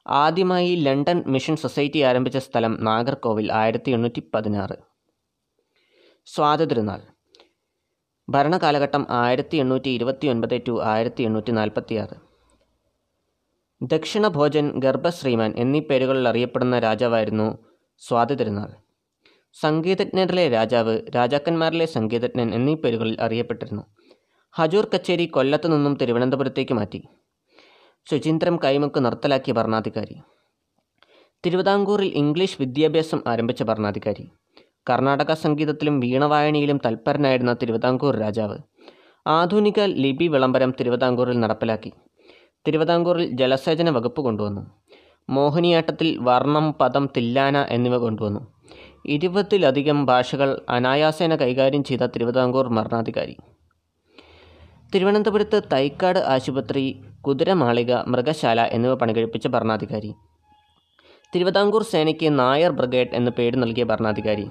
ആദ്യമായി 0.08 0.76
ലണ്ടൻ 0.76 1.24
മിഷൻ 1.28 1.56
സൊസൈറ്റി 1.56 2.00
ആരംഭിച്ച 2.00 2.38
സ്ഥലം 2.38 2.84
നാഗർകോവിൽ 2.84 3.54
ആയിരത്തി 3.54 3.92
എണ്ണൂറ്റി 3.92 4.24
പതിനാറ്. 4.34 4.78
സ്വാതന്ത്ര്യനാൾ. 6.26 7.19
ഭരണകാലഘട്ടം 8.30 9.08
ആയിരത്തി 9.10 9.58
എണ്ണൂറ്റി 9.58 9.90
ഇരുപത്തി 9.90 10.28
ഒൻപത് 10.28 10.62
ടു 10.68 10.84
ആയിരത്തി 10.84 11.24
എണ്ണൂറ്റി 11.24 11.52
നാൽപ്പത്തി 11.52 11.96
ആറ് 11.96 12.16
ദക്ഷിണ 13.84 14.28
ഭോജൻ 14.28 14.80
ഗർഭശ്രീമാൻ 14.80 15.54
എന്നീ 15.58 15.80
പേരുകളിൽ 15.80 16.28
അറിയപ്പെടുന്ന 16.28 16.80
രാജാവായിരുന്നു 16.80 17.58
സ്വാതി 17.98 18.36
തിരുനാൾ 18.36 18.72
സംഗീതജ്ഞരിലെ 19.54 20.50
രാജാവ് 20.50 21.02
രാജാക്കന്മാരിലെ 21.16 21.86
സംഗീതജ്ഞൻ 21.86 22.54
എന്നീ 22.54 22.76
പേരുകളിൽ 22.76 23.18
അറിയപ്പെട്ടിരുന്നു. 23.22 23.84
ഹജൂർ 24.52 24.90
കച്ചേരി 24.94 25.26
കൊല്ലത്തു 25.26 25.68
നിന്നും 25.68 25.96
തിരുവനന്തപുരത്തേക്ക് 25.96 26.74
മാറ്റി. 26.74 27.04
ശുചീന്ദ്രം 28.10 28.60
കൈമുക്ക് 28.64 29.06
നിർത്തലാക്കിയ 29.06 29.54
ഭരണാധികാരി. 29.54 30.22
തിരുവിതാംകൂറിൽ 31.46 32.08
ഇംഗ്ലീഷ് 32.08 32.58
വിദ്യാഭ്യാസം 32.60 33.24
ആരംഭിച്ച 33.28 33.64
ഭരണാധികാരി. 33.64 34.32
കർണാടക 34.90 35.34
സംഗീതത്തിലും 35.34 36.00
വീണവായനയിലും 36.00 36.80
തൽപരനായിരുന്ന 36.86 37.54
തിരുവിതാംകൂർ 37.54 38.16
രാജാവ്. 38.16 38.58
ആധുനിക 39.28 39.80
ലിപി 39.80 40.28
വിളംബരം 40.28 40.74
തിരുവിതാംകൂറിൽ 40.80 41.40
നടപ്പിലാക്കി. 41.40 41.92
തിരുവിതാംകൂറിൽ 42.68 43.30
ജലസേചന 43.32 43.90
വകുപ്പ് 43.90 44.22
കൊണ്ടുവന്നു. 44.22 44.72
മോഹിനിയാട്ടത്തിൽ 45.30 46.18
വർണം 46.18 46.74
പദം 46.74 47.10
തില്ലാന 47.18 47.66
എന്നിവ 47.70 47.98
കൊണ്ടുവന്നു. 47.98 48.54
ഇരുപതിലധികം 49.06 50.06
ഭാഷകൾ 50.06 50.62
അനായാസേന 50.70 51.36
കൈകാര്യം 51.36 51.84
ചെയ്ത 51.84 52.06
തിരുവിതാംകൂർ 52.06 52.70
മരണാധികാരി. 52.70 53.36
തിരുവനന്തപുരത്ത് 54.96 55.62
തൈക്കാട് 55.74 56.20
ആശുപത്രി 56.20 57.02
കുതിരമാളിക 57.22 57.94
മൃഗശാല 57.94 58.62
എന്നിവ 58.62 58.94
പണികഴിപ്പിച്ച 58.94 59.48
ഭരണാധികാരി. 59.48 60.14
തിരുവിതാംകൂർ 61.36 61.84
സേനയ്ക്ക് 61.84 62.40
നായർ 62.40 62.72
ബ്രിഗേഡ് 62.72 63.08
എന്ന് 63.14 63.32
പേര് 63.32 63.58
നൽകിയ 63.58 63.84
ഭരണാധികാരി. 63.84 64.50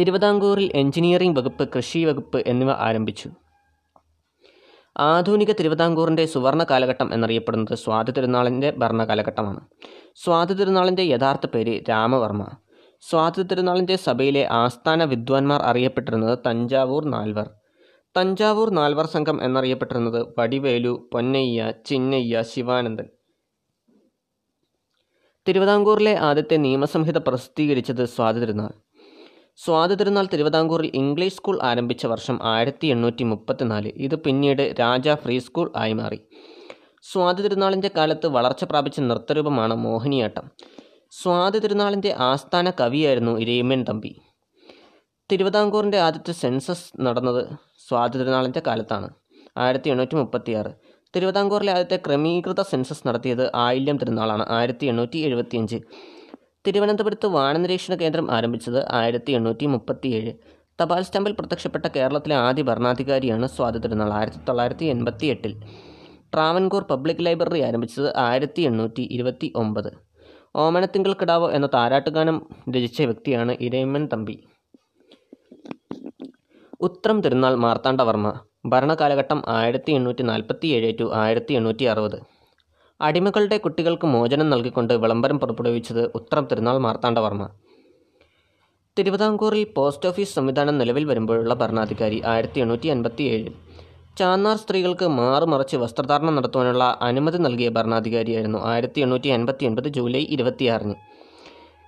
തിരുവിതാംകൂറിൽ 0.00 0.72
എഞ്ചിനീയറിംഗ് 0.74 1.38
വകുപ്പ് 1.38 1.68
കൃഷി 1.76 2.04
വകുപ്പ് 2.04 2.44
എന്നിവ 2.46 2.70
ആരംഭിച്ചു. 2.70 3.30
ആധുനിക 4.98 5.52
തിരുവിതാംകൂറിന്റെ 5.52 6.26
സുവർണ 6.26 6.66
കാലഘട്ടം 6.70 7.14
എന്നറിയപ്പെടുന്നത് 7.14 7.74
സ്വാതി 7.74 8.12
തിരുനാളിന്റെ 8.12 8.70
ഭരണകാലഘട്ടമാണ്. 8.70 9.60
സ്വാതി 10.14 10.54
തിരുനാളിന്റെ 10.54 11.02
യഥാർത്ഥ 11.02 11.46
പേര് 11.46 11.82
രാമവർമ്മ. 11.88 12.46
സ്വാതി 13.00 13.42
തിരുനാളിന്റെ 13.42 13.96
സഭയിലെ 13.96 14.48
ആസ്ഥാന 14.50 15.04
വിദ്വാൻമാർ 15.04 15.62
അറിയപ്പെട്ടിരുന്നത് 15.62 16.38
തഞ്ചാവൂർ 16.46 17.04
നാൽവർ. 17.04 17.50
തഞ്ചാവൂർ 18.16 18.70
നാൽവർ 18.70 19.06
സംഘം 19.06 19.44
എന്നറിയപ്പെട്ടിരുന്നത് 19.44 20.26
വടിവേലു 20.38 21.08
പൊന്നയ്യ 21.12 21.72
ചിന്നയ്യ 21.86 22.42
ശിവാനന്ദൻ. 22.42 23.08
തിരുവിതാംകൂറിലെ 25.48 26.18
ആദ്യത്തെ 26.18 26.56
നിയമസംഹിത 26.56 27.18
പ്രസിദ്ധീകരിച്ചത് 27.18 28.04
സ്വാതി 28.04 28.40
തിരുനാൾ. 28.40 28.89
സ്വാതി 29.62 29.94
തിരുനാൾ 29.94 30.26
തിരുവിതാംകൂറിൽ 30.32 30.90
ഇംഗ്ലീഷ് 30.94 31.36
സ്കൂൾ 31.36 31.58
ആരംഭിച്ച 31.62 32.06
വർഷം 32.06 32.38
ആയിരത്തി 32.42 32.86
എണ്ണൂറ്റി 32.86 33.24
മുപ്പത്തിനാല് 33.24 33.92
ഇത് 33.96 34.14
പിന്നീട് 34.18 34.74
രാജ 34.80 35.14
ഫ്രീ 35.14 35.38
സ്കൂൾ 35.38 35.72
ആയി 35.76 35.92
മാറി. 35.92 36.18
സ്വാതി 37.02 37.42
തിരുനാളിന്റെ 37.42 37.90
കാലത്ത് 37.96 38.26
വളർച്ച 38.26 38.64
പ്രാപിച്ച 38.64 39.00
നൃത്തരൂപമാണ് 39.00 39.74
മോഹിനിയാട്ടം. 39.74 40.50
സ്വാതി 41.12 41.58
തിരുനാളിന്റെ 41.58 42.14
ആസ്ഥാന 42.18 42.72
കവിയായിരുന്നു 42.80 43.40
ഇരയിമ്മൻ 43.40 43.84
തമ്പി. 43.84 44.12
തിരുവിതാംകൂറിന്റെ 45.30 45.98
ആദ്യത്തെ 46.00 46.32
സെൻസസ് 46.32 47.00
നടന്നത് 47.00 47.42
സ്വാതി 47.88 48.18
തിരുനാളിന്റെ 48.18 48.62
കാലത്താണ് 48.66 49.10
ആയിരത്തി 49.56 49.90
എണ്ണൂറ്റി 49.90 50.14
മുപ്പത്തിയാറ് 50.14 50.72
തിരുവിതാംകൂറിലെ 51.16 51.72
ആദ്യത്തെ 51.72 51.96
ക്രമീകൃത 52.06 52.62
സെൻസസ് 52.62 53.08
നടത്തിയത് 53.08 53.50
ആയില്യം 53.54 53.96
തിരുനാളാണ് 53.96 54.44
ആയിരത്തി 54.48 54.86
എണ്ണൂറ്റി 54.86 55.18
എഴുപത്തിയഞ്ച് 55.18 55.78
തിരുവനന്തപുരത്ത് 56.66 57.26
വാനനിരീക്ഷണ 57.26 57.94
കേന്ദ്രം 57.94 58.30
ആരംഭിച്ചത് 58.30 58.80
ആയിരത്തി 58.98 59.32
എണ്ണൂറ്റി 59.32 59.66
മുപ്പത്തിയേഴ്. 59.66 60.32
തപാൽ 60.80 61.02
സ്റ്റാമ്പിൽ 61.02 61.32
പ്രത്യക്ഷപ്പെട്ട 61.38 61.86
കേരളത്തിലെ 61.86 62.34
ആദ്യ 62.46 62.62
ഭരണാധികാരിയാണ് 62.62 63.46
സ്വാതി 63.46 63.78
തിരുനാൾ. 63.78 64.10
ആയിരത്തി 64.18 64.40
തൊള്ളായിരത്തി 64.48 64.84
എൺപത്തി 64.84 65.26
എട്ടിൽ 65.26 65.52
ട്രാവൻകൂർ 66.34 66.82
പബ്ലിക് 66.90 67.24
ലൈബ്രറി 67.26 67.60
ആരംഭിച്ചത് 67.60 68.08
ആയിരത്തി 68.16 68.62
എണ്ണൂറ്റി 68.62 69.02
ഇരുപത്തി 69.16 69.52
ഒമ്പത് 69.56 69.90
ഓമനത്തിങ്കൾ 70.64 71.12
കിടാവ് 71.12 71.48
എന്ന 71.56 71.66
താരാട്ടുഗാനം 71.74 72.36
രചിച്ച 72.74 73.00
വ്യക്തിയാണ് 73.02 73.52
ഇരയമ്മൻ 73.60 74.04
തമ്പി. 74.12 74.36
ഉത്രം 76.80 77.20
തിരുനാൾ 77.20 77.54
മാർത്താണ്ഡവർമ്മ 77.54 78.28
ഭരണകാലഘട്ടം 78.66 79.42
ആയിരത്തി 79.48 79.92
എണ്ണൂറ്റി 79.92 80.22
നാൽപ്പത്തി 80.22 80.68
ഏഴ് 80.76 80.98
ടു 81.00 81.06
ആയിരത്തി 81.14 81.52
എണ്ണൂറ്റി 81.54 81.84
അറുപത്. 81.84 82.18
അടിമകളുടെ 83.06 83.56
കുട്ടികൾക്ക് 83.64 84.06
മോചനം 84.14 84.48
നൽകിക്കൊണ്ട് 84.52 84.94
വിളംബരം 85.02 85.38
പുറപ്പെടുവിച്ചത് 85.42 86.02
ഉത്രം 86.18 86.44
തിരുനാൾ 86.50 86.78
മാർത്താണ്ഡവർമ്മ. 86.86 87.44
തിരുവിതാംകൂറിൽ 88.96 89.64
പോസ്റ്റ് 89.76 90.08
ഓഫീസ് 90.08 90.34
സംവിധാനം 90.38 90.76
നിലവിൽ 90.80 91.04
വരുമ്പോഴുള്ള 91.10 91.54
ഭരണാധികാരി 91.54 92.18
ആയിരത്തി 92.32 92.60
എണ്ണൂറ്റി 92.64 92.88
അൻപത്തി 92.94 93.24
ഏഴ് 93.34 93.50
ചാന്നാർ 94.18 94.56
സ്ത്രീകൾക്ക് 94.62 95.06
മാറുമറച്ച് 95.18 95.76
വസ്ത്രധാരണം 95.82 96.34
നടത്തുവാനുള്ള 96.36 96.84
അനുമതി 97.08 97.38
നൽകിയ 97.46 97.68
ഭരണാധികാരിയായിരുന്നു 97.76 98.58
ആയിരത്തി 98.72 99.00
എണ്ണൂറ്റി 99.00 99.30
അൻപത്തി 99.36 99.64
ഒൻപത് 99.68 99.88
ജൂലൈ 99.96 100.22
ഇരുപത്തിയാറിന്. 100.36 100.96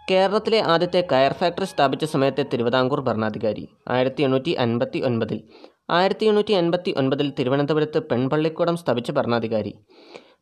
കേരളത്തിലെ 0.09 0.61
ആദ്യത്തെ 0.75 1.01
കയർ 1.13 1.33
ഫാക്ടറി 1.41 1.67
സ്ഥാപിച്ച 1.73 2.05
സമയത്തെ 2.15 2.45
തിരുവിതാംകൂർ 2.53 3.01
ഭരണാധികാരി 3.09 3.65
ആയിരത്തി 3.97 4.23
എണ്ണൂറ്റി 4.23 4.53
അൻപത്തി 4.65 5.01
ഒൻപതിൽ 5.09 5.39
ആയിരത്തി 5.99 6.25
എണ്ണൂറ്റി 6.31 6.53
അൻപത്തി 6.53 6.91
ഒൻപതിൽ 7.01 7.29
തിരുവനന്തപുരത്ത് 7.39 8.01
പെൺപള്ളിക്കൂടം 8.11 8.77
സ്ഥാപിച്ച 8.83 9.11
ഭരണാധികാരി. 9.11 9.73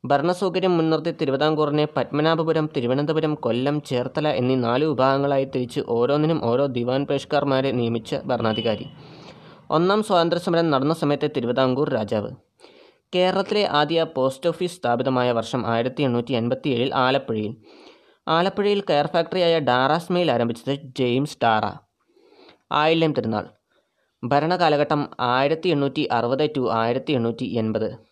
ഭരണസൗകര്യം 0.05 0.77
മുൻനിർത്തി 0.77 1.11
തിരുവിതാംകൂറിനെ 1.11 1.89
പത്മനാഭപുരം 1.97 2.71
തിരുവനന്തപുരം 2.77 3.35
കൊല്ലം 3.35 3.81
ചേർത്തല 3.81 4.29
എന്നീ 4.29 4.57
നാല് 4.57 4.85
വിഭാഗങ്ങളായി 4.85 5.45
തിരിച്ച് 5.45 5.81
ഓരോന്നിനും 5.89 6.45
ഓരോ 6.45 6.67
ദിവാൻ 6.67 7.05
പേഷ്കാർമാരെ 7.05 7.73
നിയമിച്ച 7.73 8.21
ഭരണാധികാരി. 8.27 8.87
ഒന്നാം 9.71 10.03
സ്വാതന്ത്ര്യസമരം 10.03 10.71
നടന്ന 10.71 10.95
സമയത്തെ 10.95 11.31
തിരുവിതാംകൂർ 11.37 11.89
രാജാവ്. 11.89 12.31
കേരളത്തിലെ 13.15 13.65
ആദ്യ 13.65 14.07
പോസ്റ്റ് 14.17 14.49
ഓഫീസ് 14.49 14.77
സ്ഥാപിതമായ 14.77 15.33
വർഷം 15.33 15.67
ആയിരത്തി 15.67 16.03
എണ്ണൂറ്റി 16.03 16.35
അൻപത്തി 16.35 16.69
ഏഴിൽ 16.69 16.95
ആലപ്പുഴയിൽ. 16.95 17.53
ആലപ്പുഴയിൽ 18.29 18.81
കയർ 18.91 19.07
ഫാക്ടറിയായ 19.07 19.59
ഡാറാസ് 19.59 20.13
മെയിൽ 20.13 20.31
ആരംഭിച്ചത് 20.31 20.75
ജെയിംസ് 20.99 21.39
ഡാറ. 21.43 21.65
ആയില്യം 22.73 23.13
തിരുനാൾ. 23.13 23.47
ഭരണകാലഘട്ടം 24.25 25.09
ആയിരത്തി 25.21 25.69
എണ്ണൂറ്റി 25.69 26.09
അറുപത് 26.13 26.51
ടു 26.57 26.73
ആയിരത്തി 26.73 27.13
എണ്ണൂറ്റി 27.13 27.45
എൺപത് 27.45 28.10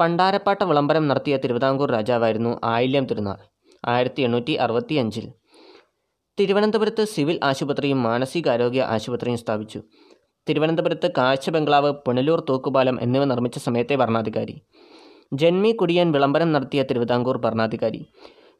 പണ്ടാരപ്പാട്ട 0.00 0.64
വിളംബരം 0.64 1.08
നടത്തിയ 1.08 1.36
തിരുവിതാംകൂർ 1.36 1.90
രാജാവായിരുന്നു 1.90 2.60
ആയില്യം 2.64 3.04
തിരുനാൾ 3.04 3.38
ആയിരത്തി 3.86 4.22
എണ്ണൂറ്റി 4.22 4.52
അറുപത്തി 4.52 4.94
അഞ്ചിൽ 4.94 5.32
തിരുവനന്തപുരത്ത് 6.40 7.04
സിവിൽ 7.04 7.40
ആശുപത്രിയും 7.44 8.02
മാനസികാരോഗ്യ 8.02 8.82
ആശുപത്രിയും 8.82 9.38
സ്ഥാപിച്ചു. 9.38 9.82
തിരുവനന്തപുരത്ത് 10.48 11.12
കാഴ്ച 11.18 11.50
ബംഗ്ലാവ് 11.50 11.92
പുനലൂർ 11.92 12.40
തൂക്കുപാലം 12.48 13.02
എന്നിവ 13.02 13.24
നിർമ്മിച്ച 13.24 13.58
സമയത്തെ 13.58 13.94
ഭരണാധികാരി. 13.94 14.60
ജന്മി 15.32 15.72
കുടിയൻ 15.72 16.12
വിളംബരം 16.12 16.52
നടത്തിയ 16.52 16.82
തിരുവിതാംകൂർ 16.82 17.38
ഭരണാധികാരി. 17.38 18.06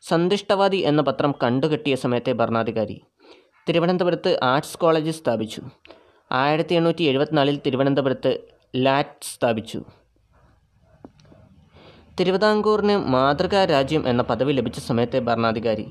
സന്തുഷ്ടവാദി 0.09 0.76
എന്ന 0.76 1.02
പത്രം 1.02 1.35
കണ്ടുകെട്ടിയ 1.42 1.95
സമയത്തെ 1.95 2.33
ഭരണാധികാരി. 2.33 3.00
തിരുവനന്തപുരത്ത് 3.68 4.40
ആർട്സ് 4.42 4.78
കോളേജ് 4.78 5.11
സ്ഥാപിച്ചു. 5.11 5.62
ആയിരത്തി 6.33 6.75
എണ്ണൂറ്റി 6.75 7.04
എഴുപത്തിനാലിൽ 7.04 7.61
തിരുവനന്തപുരത്ത് 7.66 8.38
ലാറ്റ് 8.76 9.35
സ്ഥാപിച്ചു. 9.35 9.85
തിരുവിതാംകൂറിന് 12.21 12.97
മാതൃകാ 12.97 13.65
രാജ്യം 13.65 14.09
എന്ന 14.09 14.23
പദവി 14.23 14.53
ലഭിച്ച 14.53 14.79
സമയത്തെ 14.79 15.19
ഭരണാധികാരി. 15.19 15.87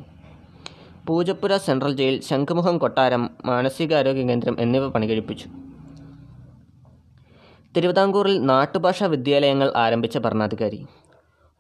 പൂജപ്പുര 1.08 1.58
സെൻട്രൽ 1.58 1.94
ജയിൽ 1.94 2.22
ശംഖുമുഖം 2.22 2.78
കൊട്ടാരം 2.78 3.30
മാനസികാരോഗ്യ 3.46 4.24
കേന്ദ്രം 4.24 4.56
എന്നിവ 4.60 4.90
പണികഴിപ്പിച്ചു. 4.90 5.50
തിരുവിതാംകൂറിൽ 7.78 8.46
നാട്ടുഭാഷാ 8.46 9.06
വിദ്യാലയങ്ങൾ 9.06 9.74
ആരംഭിച്ച 9.76 10.18
ഭരണാധികാരി. 10.18 10.86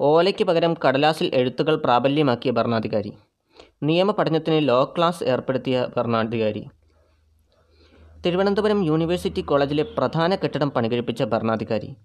ഓലയ്ക്ക് 0.02 0.44
പകരം 0.44 0.76
കടലാസിൽ 0.88 1.32
എഴുത്തുകൾ 1.34 1.76
പ്രാബല്യമാക്കിയ 1.76 2.52
ഭരണാധികാരി. 2.52 3.14
നിയമ 3.84 4.12
പഠനത്തിന് 4.12 4.68
ലോ 4.68 4.94
ക്ലാസ് 4.98 5.24
ഏർപ്പെടുത്തിയ 5.24 5.88
ഭരണാധികാരി. 5.98 6.66
തിരുവനന്തപുരം 8.26 8.86
യൂണിവേഴ്സിറ്റി 8.86 9.42
കോളേജിലെ 9.42 9.84
പ്രധാന 9.84 10.36
കെട്ടിടം 10.36 10.72
പണികഴിപ്പിച്ച 10.72 11.24
ഭരണാധികാരി. 11.24 11.96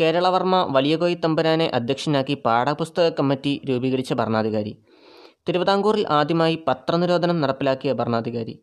കേരളവർമ്മ 0.00 0.68
വലിയകോയി 0.70 1.14
തമ്പുരാനെ 1.14 1.70
അധ്യക്ഷനാക്കി 1.74 2.34
പാഠപുസ്തക 2.34 3.08
കമ്മിറ്റി 3.08 3.60
രൂപീകരിച്ച 3.68 4.12
ഭരണാധികാരി. 4.12 4.82
തിരുവിതാംകൂറിൽ 5.48 6.06
ആദ്യമായി 6.08 6.64
പത്രനിരോധനം 6.68 7.40
നടപ്പിലാക്കിയ 7.40 7.92
ഭരണാധികാരി. 7.92 8.58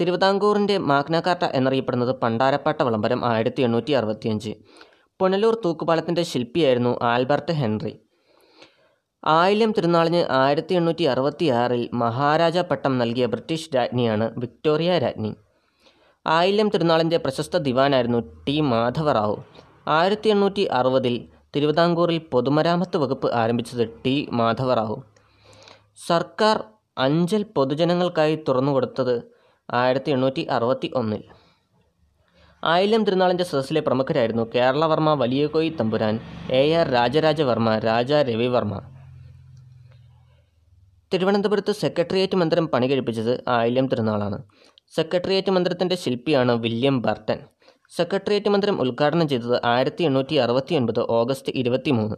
തിരുവിതാംകൂറിന്റെ 0.00 0.78
മാഗ്നാകാർട്ട 0.78 1.42
എന്നറിയപ്പെടുന്നത് 1.42 2.16
പണ്ടാരപ്പാട്ട 2.20 2.82
വിളംബരം 2.82 3.24
ആയിരത്തി 3.24 3.62
എണ്ണൂറ്റി 3.62 3.92
അറുപത്തിയഞ്ച് 3.92 4.54
പുനലൂർ 5.20 5.54
തൂക്കുപാലത്തിന്റെ 5.64 6.22
ശില്പിയായിരുന്നു 6.22 6.98
ആൽബർട്ട് 7.02 7.52
ഹെൻറി. 7.52 7.98
ആയില്യം 9.24 9.72
തിരുനാളിന് 9.72 10.32
ആയിരത്തി 10.32 10.74
എണ്ണൂറ്റി 10.74 11.02
അറുപത്തിയാറിൽ 11.02 11.90
മഹാരാജ 11.92 12.58
പട്ടം 12.58 12.98
നൽകിയ 12.98 13.26
ബ്രിട്ടീഷ് 13.26 13.70
രാജ്ഞിയാണ് 13.76 14.30
വിക്ടോറിയ 14.38 14.98
രാജ്ഞി. 14.98 15.34
ആയില്യം 16.26 16.68
തിരുനാളിന്റെ 16.68 17.16
പ്രശസ്ത 17.16 17.56
ദിവാനായിരുന്നു 17.56 18.18
ടി 18.48 18.60
മാധവറാവു 18.60 19.36
ആയിരത്തി 19.86 20.28
എണ്ണൂറ്റി 20.28 20.60
അറുപതിൽ 20.60 21.28
തിരുവിതാംകൂറിൽ 21.56 22.18
പൊതുമരാമത്ത് 22.18 22.96
വകുപ്പ് 22.96 23.34
ആരംഭിച്ചത് 23.34 23.88
ടി 24.06 24.28
മാധവറാവു. 24.32 25.02
സർക്കാർ 26.06 26.64
അഞ്ചൽ 26.98 27.42
പൊതുജനങ്ങൾക്കായി 27.42 28.44
തുറന്നുകൊടുത്തത് 28.48 29.22
ആയിരത്തി 29.70 30.10
എണ്ണൂറ്റി 30.10 30.42
അറുപത്തി 30.42 30.90
ഒന്നിൽ 30.94 31.24
ആയില്യം 32.64 33.04
തിരുനാളിന്റെ 33.04 33.44
സദസ്സിലെ 33.44 33.80
പ്രമുഖരായിരുന്നു 33.80 34.50
കേരളവർമ്മ 34.54 35.14
വലിയകോയി 35.14 35.68
തമ്പുരാൻ 35.68 36.20
എ 36.50 36.72
ആർ 36.72 36.88
രാജരാജവർമ്മ 36.88 37.78
രാജ 37.78 38.12
രവിവർമ്മ. 38.12 38.80
തിരുവനന്തപുരത്ത് 41.14 41.72
സെക്രട്ടേറിയറ്റ് 41.72 42.36
മന്ദിരം 42.36 42.68
പണി 42.68 42.86
കഴിപ്പിച്ചത് 42.86 43.44
ആയില്യം 43.48 43.88
തിരുനാളാണ്. 43.88 44.42
സെക്രട്ടേറിയറ്റ് 44.96 45.50
മന്ദിരത്തിന്റെ 45.50 45.94
ശില്പിയാണ് 45.94 46.52
വില്യം 46.52 47.02
ബർട്ടൻ. 47.02 47.38
സെക്രട്ടേറിയറ്റ് 47.90 48.48
മന്ദിരം 48.48 48.80
ഉദ്ഘാടനം 48.80 49.28
ചെയ്തത് 49.28 49.60
ആയിരത്തി 49.64 50.04
എണ്ണൂറ്റി 50.04 50.34
അറുപത്തി 50.34 50.74
ഒൻപത് 50.74 51.00
ഓഗസ്റ്റ് 51.00 51.52
ഇരുപത്തി 51.54 51.90
മൂന്ന് 51.90 52.16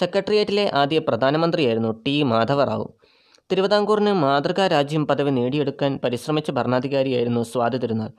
സെക്രട്ടേറിയറ്റിലെ 0.00 0.70
ആദ്യ 0.74 0.98
പ്രധാനമന്ത്രിയായിരുന്നു 0.98 2.02
ടി 2.06 2.22
മാധവറാവു. 2.22 2.94
തിരുവിതാംകൂറിന് 3.52 4.12
മാതൃകാ 4.12 4.66
രാജ്യം 4.66 5.06
പദവി 5.06 5.30
നേടിയെടുക്കാൻ 5.30 6.00
പരിശ്രമിച്ച 6.04 6.50
ഭരണാധികാരിയായിരുന്നു 6.50 7.42
സ്വാതി 7.42 7.78
തിരുനാൾ. 7.78 8.10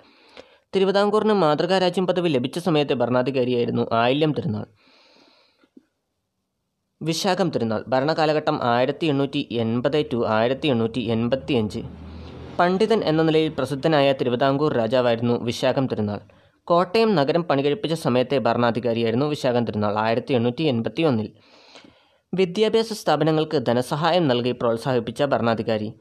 തിരുവിതാംകൂറിന് 0.76 1.34
മാതൃകാ 1.34 1.78
രാജ്യം 1.80 2.08
പദവി 2.08 2.30
ലഭിച്ച 2.30 2.60
സമയത്തെ 2.60 2.94
ഭരണാധികാരിയായിരുന്നു 2.94 3.88
ആയില്യം 3.94 4.34
തിരുനാൾ. 4.34 4.66
വിശാഖം 7.02 7.50
തിരുനാൾ 7.50 7.84
ഭരണകാലഘട്ടം 7.88 8.64
ആയിരത്തി 8.64 9.06
എണ്ണൂറ്റി 9.06 9.48
എൺപത് 9.52 10.06
ടു 10.14 10.28
ആയിരത്തി 10.28 10.68
എണ്ണൂറ്റി 10.68 11.00
എൺപത്തി 11.00 11.54
അഞ്ച് 11.54 11.82
പണ്ഡിതൻ 12.60 13.04
എന്ന 13.04 13.22
നിലയിൽ 13.24 13.52
പ്രസിദ്ധനായ 13.58 14.14
തിരുവിതാംകൂർ 14.14 14.74
രാജാവായിരുന്നു 14.74 15.34
വിശാഖം 15.34 15.88
തിരുനാൾ. 15.88 16.41
കോട്ടയം 16.68 17.16
നഗരം 17.16 17.44
പണികഴിപ്പിച്ച 17.44 17.94
സമയത്തെ 17.94 18.38
ഭരണാധികാരിയായിരുന്നു 18.38 19.26
വിശാഖൻ 19.26 19.64
തിരുനാൾ. 19.66 19.98
ആയിരത്തി 19.98 20.34
എണ്ണൂറ്റി 20.34 20.64
എൺപത്തി 20.64 21.02
ഒന്നിൽ 21.02 21.34
വിദ്യാഭ്യാസ 22.34 22.94
സ്ഥാപനങ്ങൾക്ക് 22.94 23.58
ധനസഹായം 23.58 24.28
നൽകി 24.28 24.52
പ്രോത്സാഹിപ്പിച്ച 24.52 25.24
ഭരണാധികാരി. 25.24 25.94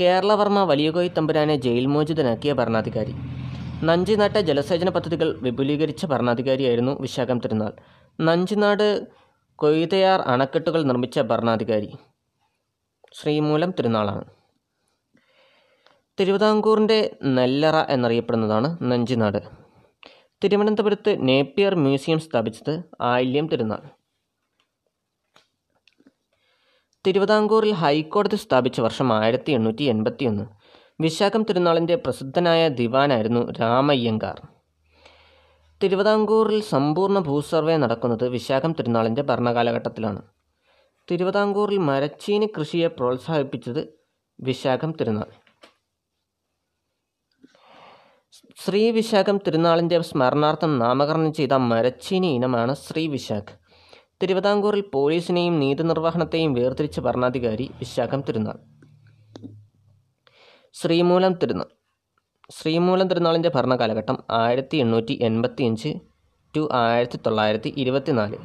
കേരളവർമ്മ 0.00 0.64
വലിയകോയി 0.64 1.08
തമ്പുരാനെ 1.08 1.56
ജയിൽ 1.56 1.86
മോചിതനാക്കിയ 1.86 2.52
ഭരണാധികാരി. 2.52 3.14
നഞ്ചിനാട്ടെ 3.84 4.40
ജലസേചന 4.40 4.88
പദ്ധതികൾ 4.88 5.38
വിപുലീകരിച്ച 5.42 6.06
ഭരണാധികാരിയായിരുന്നു 6.06 7.00
വിശാഖം 7.00 7.38
തിരുനാൾ. 7.38 7.72
നഞ്ചിനാട് 8.20 9.06
കൊയ്തയാർ 9.54 10.20
അണക്കെട്ടുകൾ 10.20 10.82
നിർമ്മിച്ച 10.82 11.20
ഭരണാധികാരി 11.20 11.90
ശ്രീമൂലം 13.12 13.70
തിരുനാളാണ്. 13.70 14.24
തിരുവിതാംകൂറിന്റെ 16.20 17.16
നെല്ലറ 17.24 17.76
എന്നറിയപ്പെടുന്നതാണ് 17.90 18.78
നഞ്ചിനാട്. 18.82 19.65
തിരുവനന്തപുരത്ത് 20.44 21.28
നേപ്പിയർ 21.28 21.74
മ്യൂസിയം 21.74 22.18
സ്ഥാപിച്ചത് 22.18 22.82
ആയില്യം 23.00 23.46
തിരുനാൾ. 23.48 23.78
തിരുവിതാംകൂറിൽ 27.06 27.72
ഹൈക്കോടതി 27.72 28.36
സ്ഥാപിച്ച 28.36 28.80
വർഷം 28.80 29.12
ആയിരത്തി 29.12 29.52
എണ്ണൂറ്റി 29.52 29.82
എൺപത്തി 29.82 30.24
ഒന്ന് 30.24 30.44
വിശാഖം 31.00 31.42
തിരുനാളിന്റെ 31.42 31.96
പ്രസിദ്ധനായ 31.96 32.68
ദിവാനായിരുന്നു 32.68 33.52
രാമയ്യങ്കാർ. 33.52 34.40
തിരുവിതാംകൂറിൽ 35.82 36.62
സമ്പൂർണ 36.62 37.18
ഭൂസർവേ 37.18 37.76
നടക്കുന്നത് 37.76 38.28
വിശാഖം 38.28 38.72
തിരുനാളിന്റെ 38.72 39.22
ഭരണകാലഘട്ടത്തിലാണ്. 39.22 40.22
തിരുവിതാംകൂറിൽ 41.10 41.78
മരച്ചീനി 41.78 42.46
കൃഷിയെ 42.46 42.88
പ്രോത്സാഹിപ്പിച്ചത് 42.88 43.88
വിശാഖം 44.40 44.92
തിരുനാൾ. 44.92 45.45
ശ്രീ 48.44 48.90
വിശാഖം 48.90 49.38
തിരുനാളിന്റെ 49.46 50.00
സ്മരണാർത്ഥം 50.00 50.78
നാമകരണം 50.78 51.32
ചെയ്ത 51.32 51.52
മരച്ചീനി 51.52 52.26
ഇനമാണ് 52.26 52.74
ശ്രീവിശാഖ്. 52.74 53.52
തിരുവിതാംകൂറിൽ 54.22 54.80
പോലീസിനെയും 54.94 55.60
നീതിനിർവഹണത്തെയും 55.60 56.54
വേർതിരിച്ച 56.54 57.00
ഭരണാധികാരി 57.00 57.70
വിശാഖം 57.78 58.20
തിരുനാൾ. 58.20 58.58
ശ്രീമൂലം 60.74 61.32
തിരുനാൾ. 61.32 61.66
ശ്രീമൂലം 62.50 63.08
തിരുനാളിന്റെ 63.08 63.48
ഭരണകാലഘട്ടം 63.48 64.24
ആയിരത്തി 64.30 64.76
എണ്ണൂറ്റി 64.76 65.18
എൺപത്തി 65.22 65.64
അഞ്ച് 65.64 65.94
ടു 66.56 66.68
ആയിരത്തി 66.72 67.18
തൊള്ളായിരത്തി 67.26 67.74
ഇരുപത്തിനാല് 67.76 68.38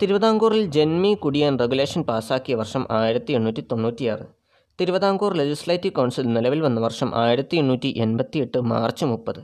തിരുവിതാംകൂറിൽ 0.00 0.66
ജന്മി 0.66 1.14
കുടിയാൻ 1.14 1.58
റെഗുലേഷൻ 1.58 2.02
പാസാക്കിയ 2.02 2.54
വർഷം 2.54 2.86
ആയിരത്തി 2.90 3.32
എണ്ണൂറ്റി 3.32 3.60
തൊണ്ണൂറ്റിയാറ് 3.60 4.37
തിരുവിതാംകൂർ 4.80 5.34
ലെജിസ്ലേറ്റീവ് 5.36 5.94
കൗൺസിൽ 5.94 6.26
നിലവിൽ 6.32 6.60
വന്ന 6.60 6.80
വർഷം 6.80 7.14
ആയിരത്തി 7.14 7.56
എണ്ണൂറ്റി 7.56 7.94
എൺപത്തി 7.96 8.38
എട്ട് 8.38 8.58
മാർച്ച് 8.60 9.04
മുപ്പത്. 9.04 9.40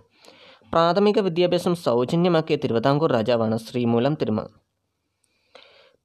പ്രാഥമിക 0.73 1.19
വിദ്യാഭ്യാസം 1.21 1.75
സൗജന്യമാക്കിയ 1.75 2.57
തിരുവിതാംകൂർ 2.57 3.13
രാജാവാണ് 3.13 3.57
ശ്രീമൂലം 3.57 4.15
തിരുമ 4.15 4.41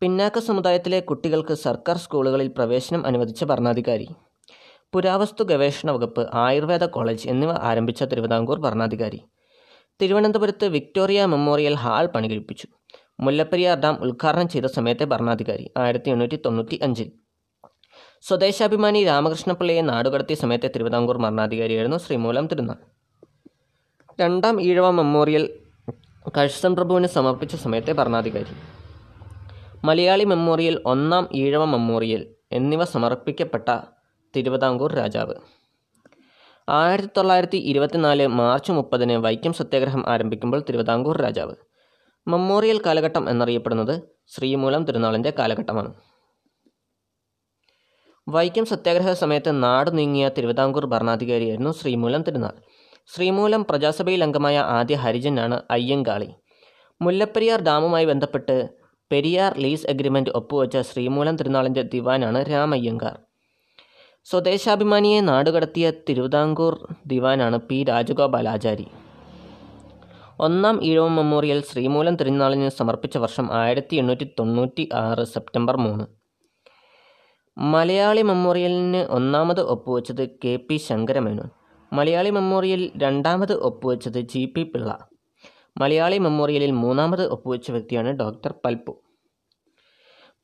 പിന്നാക്ക 0.02 0.40
സമുദായത്തിലെ 0.40 1.00
കുട്ടികൾക്ക് 1.00 1.54
സർക്കാർ 1.54 1.98
സ്കൂളുകളിൽ 1.98 2.48
പ്രവേശനം 2.48 3.06
അനുവദിച്ച 3.06 3.44
ഭരണാധികാരി. 3.44 4.08
പുരാവസ്തു 4.94 5.44
ഗവേഷണ 5.44 5.92
വകുപ്പ് 5.92 6.30
ആയുർവേദ 6.34 6.84
കോളേജ് 6.84 7.30
എന്നിവ 7.30 7.52
ആരംഭിച്ച 7.52 8.04
തിരുവിതാംകൂർ 8.04 8.60
ഭരണാധികാരി. 8.60 9.20
തിരുവനന്തപുരത്ത് 10.02 10.66
വിക്ടോറിയ 10.66 11.26
മെമ്മോറിയൽ 11.26 11.74
ഹാൾ 11.74 12.06
പണികഴിപ്പിച്ചു. 12.06 12.68
മുല്ലപ്പെരിയാർ 13.20 13.80
ഡാം 13.80 13.96
ഉദ്ഘാടനം 13.96 14.50
ചെയ്ത 14.50 14.66
സമയത്തെ 14.66 15.06
ഭരണാധികാരി. 15.06 15.72
ആയിരത്തി 15.78 16.10
എണ്ണൂറ്റി 16.10 16.36
തൊണ്ണൂറ്റി 16.46 16.80
അഞ്ചിൽ 16.84 17.12
സ്വദേശാഭിമാനി 18.22 19.06
രാമകൃഷ്ണപിള്ളയെ 19.06 19.82
നാടുകടത്തിയ 19.82 20.36
സമയത്തെ 20.36 20.68
തിരുവിതാംകൂർ 20.68 21.18
മരണാധികാരിയായിരുന്നു 21.18 21.98
ശ്രീമൂലം 21.98 22.48
തിരുനാൾ. 22.48 22.76
രണ്ടാം 24.20 24.62
ഈഴവ 24.62 24.90
മെമ്മോറിയൽ 24.90 25.50
കഴ്സൺ 26.38 26.76
പ്രഭുവിന് 26.76 27.08
സമർപ്പിച്ച 27.08 27.56
സമയത്തെ 27.56 27.92
ഭരണാധികാരി. 27.92 28.56
മലയാളി 29.84 30.24
മെമ്മോറിയൽ 30.24 30.82
ഒന്നാം 30.86 31.30
ഈഴവ 31.34 31.66
മെമ്മോറിയൽ 31.66 32.36
എന്നിവ 32.52 32.84
സമർപ്പിക്കപ്പെട്ട 32.84 33.78
തിരുവിതാംകൂർ 34.36 34.94
രാജാവ്. 34.94 35.34
ആയിരത്തി 36.70 37.10
തൊള്ളായിരത്തി 37.18 37.58
ഇരുപത്തിനാല് 37.58 38.28
മാർച്ച് 38.28 38.72
മുപ്പതിന് 38.72 39.14
വൈക്കം 39.14 39.54
സത്യാഗ്രഹം 39.54 40.10
ആരംഭിക്കുമ്പോൾ 40.10 40.64
തിരുവിതാംകൂർ 40.70 41.18
രാജാവ്. 41.22 41.56
മെമ്മോറിയൽ 42.28 42.82
കാലഘട്ടം 42.86 43.30
എന്നറിയപ്പെടുന്നത് 43.30 44.02
ശ്രീമൂലം 44.28 44.86
തിരുനാളിന്റെ 44.86 45.34
കാലഘട്ടമാണ്. 45.40 45.94
വൈക്കം 48.34 48.66
സത്യാഗ്രഹ 48.66 49.12
സമയത്ത് 49.14 49.52
നാട് 49.64 49.90
നീങ്ങിയ 49.98 50.26
തിരുവിതാംകൂർ 50.38 50.86
ഭരണാധികാരിയായിരുന്നു 50.86 51.72
ശ്രീമൂലം 51.80 52.22
തിരുനാൾ. 52.28 52.56
ശ്രീമൂലം 53.14 53.62
പ്രജാസഭയിൽ 53.70 54.24
അംഗമായ 54.24 54.58
ആദ്യ 54.78 54.96
ഹരിജനാണ് 54.96 55.58
അയ്യങ്കാളി. 55.72 56.30
മുല്ലപ്പെരിയാർ 57.02 57.60
ഡാമുമായി 57.62 58.06
ബന്ധപ്പെട്ട് 58.06 58.58
പെരിയാർ 59.12 59.58
ലീസ് 59.58 59.88
അഗ്രിമെന്റ് 59.94 60.30
ഒപ്പുവെച്ച 60.30 60.78
ശ്രീമൂലം 60.90 61.36
തിരുനാളിന്റെ 61.36 61.84
ദിവാനാണ് 61.94 62.42
രാമയ്യങ്കാർ. 62.52 63.16
സ്വദേശാഭിമാനിയെ 64.28 65.20
നാടുകടത്തിയ 65.22 65.90
തിരുവിതാംകൂർ 66.10 66.76
ദിവാനാണ് 67.08 67.60
പി. 67.70 67.84
രാജഗോപാലാചാരി 67.84 68.88
ഒന്നാം 70.48 70.76
ഈഴവ 70.84 71.08
മെമ്മോറിയൽ 71.08 71.62
ശ്രീമൂലം 71.72 72.16
തിരുനാളിന് 72.16 72.70
സമർപ്പിച്ച 72.70 73.18
വർഷം 73.18 73.48
ആയിരത്തി 73.62 73.96
എണ്ണൂറ്റി 73.96 74.28
തൊണ്ണൂറ്റി 74.40 74.90
ആറ് 75.06 75.24
സെപ്റ്റംബർ 75.34 75.78
മൂന്ന്. 75.78 76.19
മലയാളി 77.60 78.22
മെമ്മോറിയലിന് 78.22 79.06
ഒന്നാമത് 79.10 79.62
ഒപ്പുവെച്ചത് 79.62 80.30
K 80.44 80.56
P 80.56 80.78
Sankaramenon. 80.78 81.50
Malayali 81.94 82.30
memorial 82.30 82.92
രണ്ടാമത് 83.04 83.54
ഒപ്പുവെച്ചത് 83.54 84.20
ജി 84.20 84.46
പി 84.46 84.64
പിള്ള. 84.64 84.98
മലയാളി 85.78 86.18
മെമ്മോറിയലിൽ 86.18 86.72
മൂന്നാമത് 86.72 87.24
ഒപ്പുവെച്ച 87.26 87.72
വ്യക്തിയാണ് 87.72 88.08
ഡോക്ടർ 88.08 88.54
പൽപ്പു. 88.66 88.94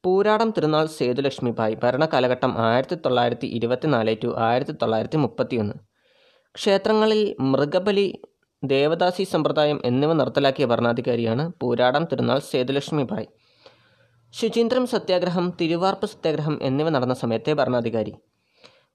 പൂരാടം 0.03 0.49
തിരുനാൾ 0.49 0.85
സേതുലക്ഷ്മി 0.85 0.95
സേതുലക്ഷ്മിഭായ് 0.95 1.75
ഭരണകാലഘട്ടം 1.83 2.51
ആയിരത്തി 2.57 2.95
തൊള്ളായിരത്തി 3.05 3.47
ഇരുപത്തിനാല് 3.47 4.15
ടു 4.23 4.35
ആയിരത്തി 4.37 4.71
തൊള്ളായിരത്തി 4.71 5.17
മുപ്പത്തിയൊന്ന്. 5.17 5.73
ക്ഷേത്രങ്ങളിൽ 6.55 7.35
മൃഗബലി 7.41 8.13
ദേവദാസി 8.63 9.23
സമ്പ്രദായം 9.23 9.81
എന്നിവ 9.85 10.13
നിർത്തലാക്കിയ 10.13 10.65
ഭരണാധികാരിയാണ് 10.65 11.51
പൂരാടം 11.61 12.05
തിരുനാൾ 12.11 12.39
സേതുലക്ഷ്മി 12.39 12.51
സേതുലക്ഷ്മിഭായ് 12.51 13.27
ശുചീന്ദ്രം 14.37 14.85
സത്യാഗ്രഹം 14.87 15.53
തിരുവാർപ്പ് 15.61 16.07
സത്യാഗ്രഹം 16.07 16.59
എന്നിവ 16.61 16.89
നടന്ന 16.89 17.13
സമയത്തെ 17.13 17.53
ഭരണാധികാരി. 17.53 18.13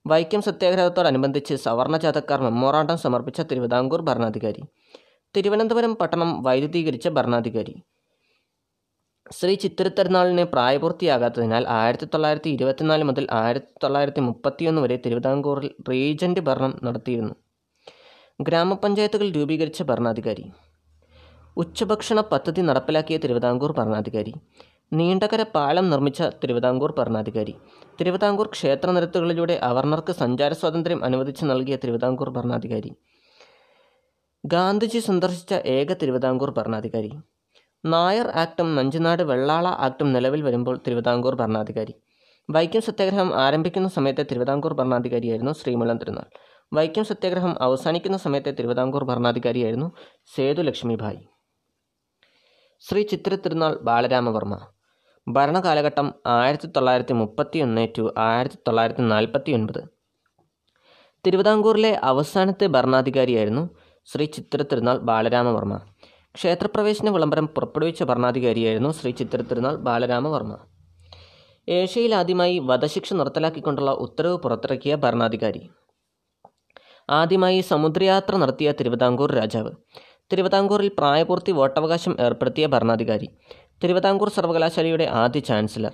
വൈക്കം 0.07 0.41
സത്യാഗ്രഹത്തോടനുബന്ധിച്ച് 0.41 1.55
സവർണ 1.55 1.97
ജാഥക്കാർ 1.97 2.41
മെമ്മോറാണ്ടം 2.41 2.97
സമർപ്പിച്ച 2.97 3.41
തിരുവിതാംകൂർ 3.41 4.01
ഭരണാധികാരി. 4.01 4.61
തിരുവനന്തപുരം 5.35 5.95
പട്ടണം 5.95 6.43
വൈദ്യുതീകരിച്ച 6.43 7.07
ഭരണാധികാരി. 7.07 7.73
ശ്രീ 9.31 9.55
ചിത്തിരത്തിരുനാളിന് 9.55 10.43
പ്രായപൂർത്തിയാകാത്തതിനാൽ 10.43 11.65
ആയിരത്തി 11.67 12.05
തൊള്ളായിരത്തി 12.05 12.49
ഇരുപത്തിനാല് 12.49 13.03
മുതൽ 13.03 13.27
ആയിരത്തി 13.31 13.73
തൊള്ളായിരത്തി 13.83 14.19
മുപ്പത്തിയൊന്ന് 14.19 14.81
വരെ 14.81 14.97
തിരുവിതാംകൂറിൽ 15.05 15.69
റീജന്റ് 15.89 16.39
ഭരണം 16.39 16.79
നടത്തിയിരുന്നു. 16.83 17.35
ഗ്രാമപഞ്ചായത്തുകൾ 18.41 19.29
രൂപീകരിച്ച 19.29 19.83
ഭരണാധികാരി. 19.83 20.51
ഉച്ചഭക്ഷണ 21.57 22.19
പദ്ധതി 22.19 22.61
നടപ്പിലാക്കിയ 22.61 23.17
തിരുവിതാംകൂർ 23.17 23.71
ഭരണാധികാരി. 23.71 24.33
നീണ്ടകര 24.93 25.43
പാലം 25.43 25.89
നിർമ്മിച്ച 25.89 26.21
തിരുവിതാംകൂർ 26.21 26.93
ഭരണാധികാരി. 26.97 27.55
തിരുവിതാംകൂർ 27.99 28.47
ക്ഷേത്രനിരത്തുകളിലൂടെ 28.47 29.53
അവർണർക്ക് 29.53 30.13
സഞ്ചാര 30.13 30.53
സ്വാതന്ത്ര്യം 30.53 31.05
അനുവദിച്ച് 31.05 31.45
നൽകിയ 31.45 31.75
തിരുവിതാംകൂർ 31.75 32.29
ഭരണാധികാരി. 32.29 32.91
ഗാന്ധിജി 34.45 34.99
സന്ദർശിച്ച 34.99 35.53
ഏക 35.53 35.93
തിരുവിതാംകൂർ 35.93 36.51
ഭരണാധികാരി. 36.51 37.11
നായർ 37.85 38.27
ആക്ടും 38.29 38.75
നഞ്ചുനാട് 38.75 39.23
വെള്ളാള 39.23 39.67
ആക്ടും 39.67 40.13
നിലവിൽ 40.13 40.41
വരുമ്പോൾ 40.41 40.81
തിരുവിതാംകൂർ 40.87 41.35
ഭരണാധികാരി. 41.35 41.93
വൈക്കം 42.49 42.81
സത്യാഗ്രഹം 42.81 43.35
ആരംഭിക്കുന്ന 43.35 43.87
സമയത്തെ 43.87 44.23
തിരുവിതാംകൂർ 44.23 44.73
ഭരണാധികാരിയായിരുന്നു 44.73 45.51
ശ്രീമുല്ലം 45.51 45.97
തിരുനാൾ. 45.97 46.27
വൈക്കം 46.73 47.03
സത്യാഗ്രഹം 47.03 47.61
അവസാനിക്കുന്ന 47.61 48.17
സമയത്തെ 48.17 48.51
തിരുവിതാംകൂർ 48.51 49.03
ഭരണാധികാരിയായിരുന്നു 49.03 49.91
സേതു 50.35 50.61
ലക്ഷ്മിഭായ് 50.61 51.21
ശ്രീ 52.79 53.03
ചിത്ര 53.03 53.35
തിരുനാൾ 53.35 53.79
ബാലരാമവർമ്മ. 53.81 54.70
ഭരണകാലഘട്ടം 55.27 56.13
ആയിരത്തി 56.27 56.67
തൊള്ളായിരത്തി 56.67 57.13
മുപ്പത്തി 57.13 57.59
ഒന്ന് 57.59 57.87
ടു 57.97 58.13
ആയിരത്തി 58.17 58.55
തൊള്ളായിരത്തി 58.55 59.01
നാൽപ്പത്തി 59.01 59.51
ഒൻപത് 59.51 59.83
തിരുവിതാംകൂറിലെ 61.27 61.99
അവസാനത്തെ 62.03 62.65
ഭരണാധികാരിയായിരുന്നു 62.65 63.69
ശ്രീ 64.05 64.25
ചിത്ര 64.25 64.61
തിരുനാൾ 64.61 64.97
ബാലരാമവർമ്മ. 64.97 65.79
ക്ഷേത്രപ്രവേശന 66.35 67.09
വിളംബരം 67.09 67.47
പുറപ്പെടുവിച്ച 67.47 68.03
ഭരണാധികാരിയായിരുന്നു 68.03 68.89
ശ്രീ 68.89 69.11
ചിത്ര 69.11 69.41
തിരുനാൾ 69.41 69.75
ബാലരാമവർമ്മ. 69.75 70.57
ഏഷ്യയിൽ 71.69 72.15
ആദ്യമായി 72.15 72.59
വധശിക്ഷ 72.59 73.13
നിർത്തലാക്കിക്കൊണ്ടുള്ള 73.13 73.91
ഉത്തരവ് 73.91 74.37
പുറത്തിറക്കിയ 74.37 74.95
ഭരണാധികാരി. 74.95 75.69
ആദ്യമായി 77.09 77.61
സമുദ്രയാത്ര 77.61 78.35
നടത്തിയ 78.35 78.71
തിരുവിതാംകൂർ 78.71 79.31
രാജാവ്. 79.31 79.71
തിരുവിതാംകൂറിൽ 80.31 80.91
പ്രായപൂർത്തി 80.97 81.51
വോട്ടവകാശം 81.51 82.17
ഏർപ്പെടുത്തിയ 82.19 82.65
ഭരണാധികാരി. 82.67 83.29
തിരുവിതാംകൂർ 83.83 84.29
സർവകലാശാലയുടെ 84.29 85.05
ആദ്യ 85.21 85.39
ചാൻസലർ. 85.39 85.93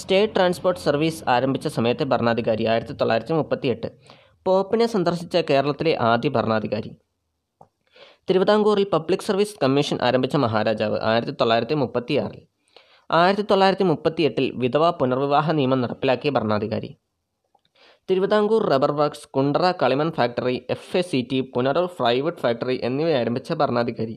സ്റ്റേറ്റ് 0.00 0.34
ട്രാൻസ്പോർട്ട് 0.36 0.80
സർവീസ് 0.80 1.24
ആരംഭിച്ച 1.34 1.66
സമയത്തെ 1.68 2.04
ഭരണാധികാരി. 2.04 2.64
ആയിരത്തി 2.72 2.92
തൊള്ളായിരത്തി 2.92 3.32
മുപ്പത്തിയെട്ട് 3.32 3.88
പോപ്പിനെ 4.46 4.86
സന്ദർശിച്ച 4.86 5.36
കേരളത്തിലെ 5.50 5.92
ആദ്യ 6.10 6.28
ഭരണാധികാരി. 6.28 6.90
തിരുവിതാംകൂറിൽ 8.28 8.86
പബ്ലിക് 8.92 9.26
സർവീസ് 9.28 9.58
കമ്മീഷൻ 9.62 9.98
ആരംഭിച്ച 10.02 10.36
മഹാരാജാവ്. 10.36 10.98
ആയിരത്തി 11.10 11.34
തൊള്ളായിരത്തി 11.40 11.74
മുപ്പത്തിയാറിൽ 11.74 12.42
ആയിരത്തി 13.10 13.44
തൊള്ളായിരത്തി 13.50 13.84
മുപ്പത്തിയെട്ടിൽ 13.90 14.52
വിധവ 14.62 14.90
പുനർവിവാഹ 14.90 15.52
നിയമം 15.52 15.80
നടപ്പിലാക്കിയ 15.80 16.30
ഭരണാധികാരി. 16.30 16.90
തിരുവിതാംകൂർ 18.10 18.62
റബ്ബർ 18.72 18.92
വർക്ക്സ് 18.92 19.28
കുണ്ടറ 19.36 19.70
കളിമൺ 19.82 20.10
factory 20.10 20.56
F 20.70 20.96
A 20.96 21.00
C 21.00 21.28
T 21.30 21.40
Punaroor 21.54 21.86
plywood 21.86 22.40
factory 22.42 22.80
എന്നിവ 22.88 23.08
ആരംഭിച്ച 23.20 23.52
ഭരണാധികാരി. 23.52 24.16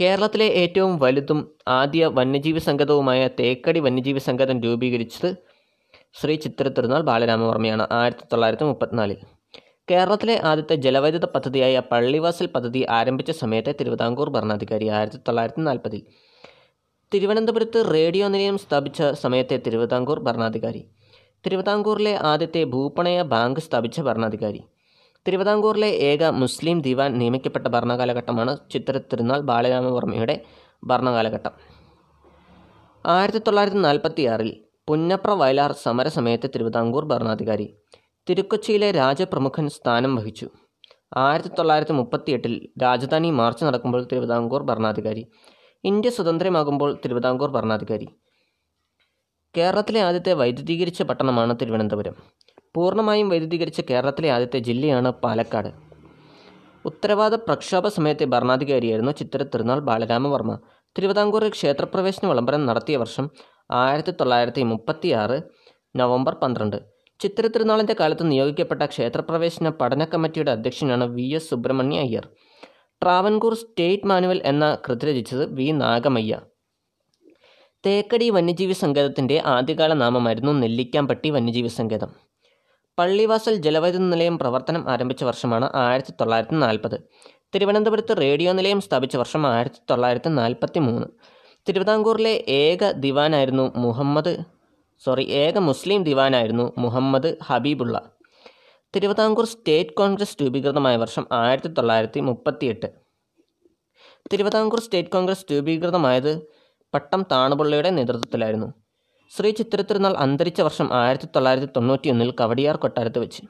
കേരളത്തിലെ 0.00 0.46
ഏറ്റവും 0.60 0.92
വലുതും 0.98 1.40
ആദ്യ 1.68 2.06
വന്യജീവി 2.18 2.58
സംഗതവുമായ 2.58 3.22
തേക്കടി 3.40 3.80
വന്യജീവി 3.80 4.18
സംഗതം 4.18 4.58
രൂപീകരിച്ചത് 4.62 5.30
ശ്രീ 6.14 6.34
ചിത്ര 6.34 6.68
തിരുനാൾ 6.68 7.00
ബാലരാമവർമ്മയാണ് 7.00 7.84
ആയിരത്തി 7.98 8.24
തൊള്ളായിരത്തി 8.32 8.64
മുപ്പത്തിനാലിൽ 8.64 9.18
കേരളത്തിലെ 9.90 10.36
ആദ്യത്തെ 10.44 10.76
ജലവൈദ്യുത 10.76 11.24
പദ്ധതിയായ 11.24 11.82
പള്ളിവാസൽ 11.90 12.46
പദ്ധതി 12.46 12.86
ആരംഭിച്ച 12.98 13.30
സമയത്തെ 13.42 13.72
തിരുവിതാംകൂർ 13.80 14.28
ഭരണാധികാരി 14.30 14.88
ആയിരത്തി 14.88 15.20
തൊള്ളായിരത്തി 15.28 15.60
നാൽപ്പതിൽ 15.60 16.02
തിരുവനന്തപുരത്ത് 17.12 17.78
റേഡിയോ 17.94 18.26
നിലയം 18.28 18.58
സ്ഥാപിച്ച 18.58 19.02
സമയത്തെ 19.22 19.56
തിരുവിതാംകൂർ 19.66 20.18
ഭരണാധികാരി. 20.20 20.82
തിരുവിതാംകൂറിലെ 21.44 22.14
ആദ്യത്തെ 22.32 22.64
ഭൂപണയ 22.64 23.22
ബാങ്ക് 23.22 23.60
സ്ഥാപിച്ച 23.60 24.00
ഭരണാധികാരി. 24.00 24.60
തിരുവിതാംകൂറിലെ 25.26 25.88
ഏക 26.10 26.24
മുസ്ലിം 26.24 26.80
ദിവാൻ 26.80 27.18
നിയമിക്കപ്പെട്ട 27.18 27.66
ഭരണകാലഘട്ടമാണ് 27.66 28.58
ചിത്ര 28.72 28.98
തിരുനാൾ 28.98 29.40
ബാലരാമവർമ്മയുടെ 29.40 30.40
ഭരണകാലഘട്ടം. 30.84 31.52
ആയിരത്തി 33.06 33.38
തൊള്ളായിരത്തി 33.38 33.76
നാൽപ്പത്തി 33.76 34.22
ആറിൽ 34.22 34.50
പുന്നപ്ര 34.88 35.30
വയലാർ 35.30 35.72
സമരസമയത്തെ 35.72 36.46
തിരുവിതാംകൂർ 36.46 37.04
ഭരണാധികാരി 37.04 37.66
തിരുക്കൊച്ചിയിലെ 38.28 38.90
രാജപ്രമുഖൻ 38.90 39.68
സ്ഥാനം 39.68 40.16
വഹിച്ചു. 40.16 40.48
ആയിരത്തി 41.16 41.52
തൊള്ളായിരത്തി 41.58 41.92
മുപ്പത്തിയെട്ടിൽ 41.92 42.54
രാജധാനി 42.82 43.30
മാർച്ച് 43.30 43.64
നടക്കുമ്പോൾ 43.64 44.02
തിരുവിതാംകൂർ 44.12 44.62
ഭരണാധികാരി 44.62 45.24
ഇന്ത്യ 45.84 46.10
സ്വതന്ത്രമാകുമ്പോൾ 46.10 47.00
തിരുവിതാംകൂർ 47.04 47.50
ഭരണാധികാരി. 47.50 48.08
കേരളത്തിലെ 49.56 50.00
ആദ്യത്തെ 50.00 50.32
വൈദ്യുതീകരിച്ച 50.32 51.02
പട്ടണമാണ് 51.02 51.56
തിരുവനന്തപുരം. 51.60 52.16
പൂർണമായും 52.74 53.28
വൈദ്യുതീകരിച്ച 53.28 53.80
കേരളത്തിലെ 53.90 54.30
ആദ്യത്തെ 54.30 54.58
ജില്ലയാണ് 54.58 55.10
പാലക്കാട്. 55.10 55.68
ഉത്തരവാദ 56.84 57.34
പ്രക്ഷോഭ 57.34 57.88
സമയത്തെ 57.88 58.24
ഭരണാധികാരിയായിരുന്നു 58.24 59.12
ചിത്തിര 59.12 59.42
തിരുനാൾ 59.42 59.80
ബാലരാമവർമ്മ. 59.80 60.58
തിരുവിതാംകൂറിൽ 60.98 61.48
ക്ഷേത്രപ്രവേശന 61.48 62.28
വിളംബരം 62.28 62.66
നടത്തിയ 62.66 62.96
വർഷം 62.96 63.30
ആയിരത്തി 63.70 64.10
തൊള്ളായിരത്തി 64.10 64.62
മുപ്പത്തി 64.62 65.08
ആറ് 65.08 65.40
നവംബർ 65.96 66.34
പന്ത്രണ്ട്. 66.34 66.76
ചിത്തിര 67.20 67.46
തിരുനാളിന്റെ 67.46 67.96
കാലത്ത് 68.00 68.30
നിയോഗിക്കപ്പെട്ട 68.30 68.84
ക്ഷേത്രപ്രവേശന 68.84 69.68
പഠന 69.68 70.04
കമ്മിറ്റിയുടെ 70.04 70.50
അധ്യക്ഷനാണ് 70.50 71.04
V. 71.04 71.34
S. 71.34 71.50
Subrahmanya 71.50 71.98
Iyer. 71.98 72.28
Travancore 73.02 73.54
state 73.54 74.06
manual 74.06 74.42
എന്ന 74.44 74.78
കൃതി 74.88 75.06
രചിച്ചത് 75.06 75.54
വി. 75.54 75.70
നാഗമയ്യ. 75.70 76.40
തേക്കടി 77.86 78.30
വന്യജീവി 78.30 78.72
സങ്കേതത്തിന്റെ 78.72 79.42
ആദ്യകാല 79.46 79.92
നാമമായിരുന്നു 79.92 80.52
നെല്ലിക്കാമ്പട്ടി 80.52 81.30
വന്യജീവി 81.30 81.68
സങ്കേതം. 81.68 82.30
പള്ളിവാസൽ 82.98 83.54
ജലവൈദ്യുത 83.56 84.02
നിലയം 84.02 84.38
പ്രവർത്തനം 84.38 84.82
ആരംഭിച്ച 84.88 85.24
വർഷമാണ് 85.24 85.70
ആയിരത്തി 85.74 86.12
തൊള്ളായിരത്തി 86.20 86.54
നാൽപ്പത് 86.54 86.96
തിരുവനന്തപുരത്ത് 87.54 88.16
റേഡിയോ 88.16 88.52
നിലയം 88.52 88.80
സ്ഥാപിച്ച 88.80 89.16
വർഷം 89.16 89.46
ആയിരത്തി 89.46 89.80
തൊള്ളായിരത്തി 89.90 90.28
നാൽപ്പത്തി 90.28 90.80
മൂന്ന് 90.80 91.06
തിരുവിതാംകൂറിലെ 91.66 92.44
ഏക 92.48 92.90
ദിവാനായിരുന്നു 93.04 93.72
മുഹമ്മദ് 93.76 94.34
സോറി 95.04 95.24
ഏക 95.42 95.58
മുസ്ലിം 95.58 96.04
ദിവാനായിരുന്നു 96.04 96.72
മുഹമ്മദ് 96.78 97.30
ഹബീബുള്ള. 97.42 97.96
തിരുവിതാംകൂർ 98.94 99.46
സ്റ്റേറ്റ് 99.46 99.94
കോൺഗ്രസ് 99.94 100.36
രൂപീകൃതമായ 100.42 100.96
വർഷം 100.96 101.26
ആയിരത്തി 101.32 101.68
തൊള്ളായിരത്തി 101.68 102.20
മുപ്പത്തിയെട്ട് 102.20 102.88
തിരുവിതാംകൂർ 104.32 104.80
സ്റ്റേറ്റ് 104.80 105.08
കോൺഗ്രസ് 105.08 105.46
രൂപീകൃതമായത് 105.52 106.32
പട്ടം 106.94 107.22
താണുപിള്ളയുടെ 107.32 107.90
നേതൃത്വത്തിലായിരുന്നു. 107.90 108.68
ശ്രീ 109.36 109.50
ചിത്തിരത്തിരുനാൾ 109.50 110.14
അന്തരിച്ച 110.16 110.60
വർഷം 110.60 110.92
ആയിരത്തി 110.92 111.24
തൊള്ളായിരത്തി 111.24 111.72
തൊണ്ണൂറ്റിയൊന്നിൽ 111.76 112.30
കവടിയാർ 112.30 112.76
കൊട്ടാരത്ത് 112.76 113.18
വെച്ച്. 113.18 113.42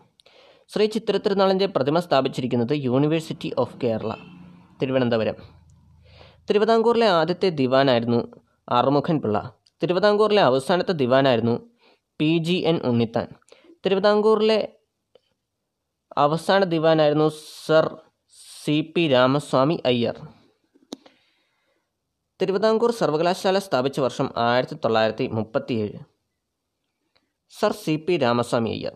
ശ്രീ 0.68 0.86
ചിത്തിരത്തിരുനാളിന്റെ 0.86 1.66
പ്രതിമ 1.66 2.00
സ്ഥാപിച്ചിരിക്കുന്നത് 2.00 2.72
യൂണിവേഴ്സിറ്റി 2.72 3.52
ഓഫ് 3.58 3.76
കേരള 3.84 4.14
തിരുവനന്തപുരം. 4.82 5.34
തിരുവിതാംകൂറിലെ 6.50 7.06
ആദ്യത്തെ 7.06 7.48
ദിവാനായിരുന്നു 7.48 8.40
ആറുമുഖൻ 8.70 9.20
പിള്ള. 9.20 9.52
തിരുവിതാംകൂറിലെ 9.82 10.42
അവസാനത്തെ 10.42 10.92
ദിവാനായിരുന്നു 10.92 11.70
പി 12.18 12.38
ജി 12.38 12.52
എൻ 12.52 12.80
ഉണ്ണിത്താൻ. 12.84 13.26
തിരുവിതാംകൂറിലെ 13.86 14.68
അവസാന 16.18 16.64
ദിവാനായിരുന്നു 16.64 17.28
sir 17.66 17.96
C 18.64 18.92
P 18.96 19.08
Ramaswamy 19.08 19.82
Iyer. 19.86 20.20
Thiruvithamkoor 22.40 22.90
സർവകലാശാല 22.90 23.58
സ്ഥാപിച്ച 23.58 24.00
വർഷം 24.00 24.32
ആയിരത്തി 24.36 24.76
തൊള്ളായിരത്തി 24.84 25.26
മുപ്പത്തിയേഴ് 25.26 25.98
sir 27.60 27.72
C 27.72 27.96
P 27.96 28.16
Ramaswamy 28.16 28.70
Iyer. 28.70 28.94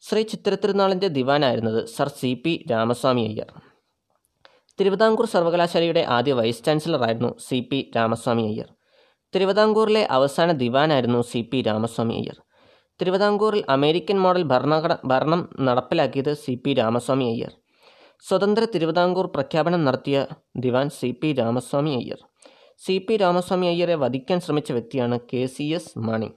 Sree 0.00 0.22
ചിത്രത്തിരുനാളിന്റെ 0.22 1.08
ദിവാനായിരുന്നത് 1.08 1.86
sir 1.86 2.08
C 2.08 2.42
P 2.44 2.64
Ramaswamy 2.70 3.22
Iyer. 3.22 3.52
Thiruvithamkoor 4.80 5.26
സർവകലാശാലയുടെ 5.26 6.00
ആദ്യ 6.00 6.32
വൈസ് 6.32 6.64
ചാൻസലറായിരുന്നു 6.64 7.38
സി 7.38 7.68
പി 7.72 7.90
രാമസ്വാമി 7.96 8.42
അയ്യർ. 8.42 8.68
തിരുവിതാംകൂറിലെ 9.34 10.04
അവസാന 10.10 10.52
ദിവാനായിരുന്നു 10.52 11.20
സി 11.20 11.48
പി 11.52 11.62
രാമസ്വാമി 11.62 12.14
അയ്യർ. 12.14 12.38
തിരുവിതാംകൂറിൽ 13.00 13.64
അമേരിക്കൻ 13.68 14.20
മോഡൽ 14.20 14.42
ഭരണഘട 14.42 14.96
ഭരണം 15.04 15.48
നടപ്പിലാക്കിയത് 15.60 16.34
സി 16.34 16.54
പി 16.54 16.74
രാമസ്വാമി 16.74 17.24
അയ്യർ. 17.24 17.52
സ്വതന്ത്ര 18.28 18.64
തിരുവിതാംകൂർ 18.74 19.26
പ്രഖ്യാപനം 19.26 19.84
നടത്തിയ 19.84 20.26
ദിവാൻ 20.56 20.90
C 20.90 21.10
P 21.22 21.32
Ramaswamy 21.32 21.90
Iyer. 21.90 22.33
C 22.80 22.94
P 22.98 23.14
Ramaswamy 23.16 23.66
അയ്യരെ 23.66 23.94
വധിക്കാൻ 23.94 24.38
ശ്രമിച്ച 24.40 24.72
വ്യക്തിയാണ് 24.72 25.16
കെ 25.32 25.46
സി 25.46 25.64
എസ് 25.76 25.92
മണി. 25.98 26.28